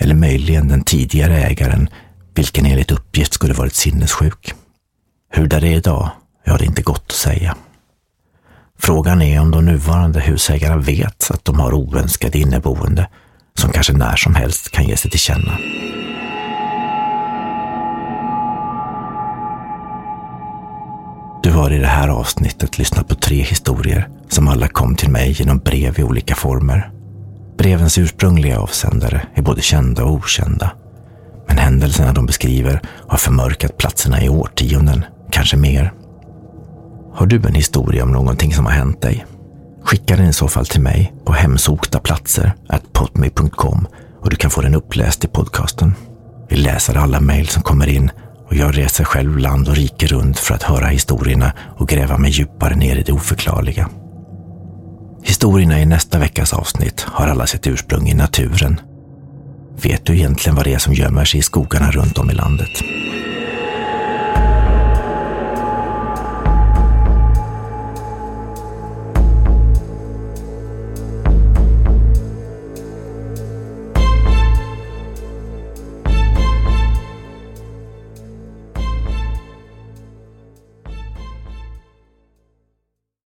eller 0.03 0.15
möjligen 0.15 0.69
den 0.69 0.85
tidigare 0.85 1.39
ägaren, 1.39 1.89
vilken 2.35 2.67
enligt 2.67 2.91
uppgift 2.91 3.35
skulle 3.35 3.55
varit 3.55 3.75
sinnessjuk. 3.75 4.55
Hur 5.33 5.47
det 5.47 5.57
är 5.57 5.65
idag, 5.65 6.11
ja, 6.45 6.57
det 6.57 6.65
är 6.65 6.67
inte 6.67 6.83
gott 6.83 7.05
att 7.07 7.13
säga. 7.13 7.57
Frågan 8.79 9.23
är 9.23 9.41
om 9.41 9.51
de 9.51 9.65
nuvarande 9.65 10.21
husägarna 10.21 10.77
vet 10.77 11.31
att 11.31 11.45
de 11.45 11.61
har 11.61 11.75
oönskade 11.75 12.39
inneboende 12.39 13.09
som 13.59 13.73
kanske 13.73 13.93
när 13.93 14.17
som 14.17 14.35
helst 14.35 14.71
kan 14.71 14.85
ge 14.85 14.97
sig 14.97 15.11
till 15.11 15.21
känna. 15.21 15.59
Du 21.43 21.51
har 21.51 21.71
i 21.71 21.79
det 21.79 21.87
här 21.87 22.09
avsnittet 22.09 22.79
lyssnat 22.79 23.09
på 23.09 23.15
tre 23.15 23.43
historier 23.43 24.09
som 24.29 24.49
alla 24.49 24.69
kom 24.69 24.97
till 24.97 25.11
mig 25.11 25.33
genom 25.33 25.59
brev 25.59 26.01
i 26.01 26.03
olika 26.03 26.35
former. 26.35 27.02
Brevens 27.59 27.99
ursprungliga 27.99 28.59
avsändare 28.59 29.27
är 29.35 29.43
både 29.43 29.63
kända 29.63 30.05
och 30.05 30.13
okända. 30.13 30.73
Men 31.49 31.59
händelserna 31.59 32.13
de 32.13 32.27
beskriver 32.27 32.81
har 33.09 33.19
förmörkat 33.19 33.79
platserna 33.79 34.25
i 34.25 34.29
årtionden, 34.29 35.05
kanske 35.31 35.57
mer. 35.57 35.93
Har 37.15 37.27
du 37.27 37.37
en 37.37 37.55
historia 37.55 38.03
om 38.03 38.13
någonting 38.13 38.55
som 38.55 38.67
har 38.67 38.73
hänt 38.73 39.03
dig? 39.03 39.27
Skicka 39.85 40.17
den 40.17 40.29
i 40.29 40.33
så 40.33 40.49
fall 40.49 40.67
till 40.67 40.81
mig 40.81 41.13
på 41.25 41.33
hemsoktaplatser.potme.com 41.33 43.87
och 44.21 44.31
du 44.31 44.37
kan 44.37 44.51
få 44.51 44.61
den 44.61 44.75
uppläst 44.75 45.25
i 45.25 45.29
podcasten. 45.29 45.95
Vi 46.49 46.57
läser 46.57 46.97
alla 46.97 47.21
mejl 47.21 47.49
som 47.49 47.63
kommer 47.63 47.89
in 47.89 48.11
och 48.49 48.55
jag 48.55 48.79
reser 48.79 49.05
själv 49.05 49.39
land 49.39 49.69
och 49.69 49.77
rike 49.77 50.07
runt 50.07 50.39
för 50.39 50.55
att 50.55 50.63
höra 50.63 50.87
historierna 50.87 51.53
och 51.77 51.89
gräva 51.89 52.19
mig 52.19 52.31
djupare 52.31 52.77
ner 52.77 52.97
i 52.97 53.03
det 53.03 53.13
oförklarliga. 53.13 53.89
Historierna 55.23 55.81
i 55.81 55.87
nästa 55.87 56.19
veckas 56.19 56.53
avsnitt 56.53 57.01
har 57.01 57.29
alla 57.29 57.47
sitt 57.47 57.67
ursprung 57.67 58.09
i 58.09 58.15
naturen. 58.15 58.81
Vet 59.83 60.07
du 60.07 60.15
egentligen 60.15 60.57
vad 60.57 60.65
det 60.65 60.75
är 60.75 60.79
som 60.79 60.95
gömmer 60.95 61.25
sig 61.25 61.41
i 61.41 61.43
skogarna 61.43 61.91
runt 61.91 62.19
om 62.19 62.31
i 62.31 62.35
landet? 62.35 62.83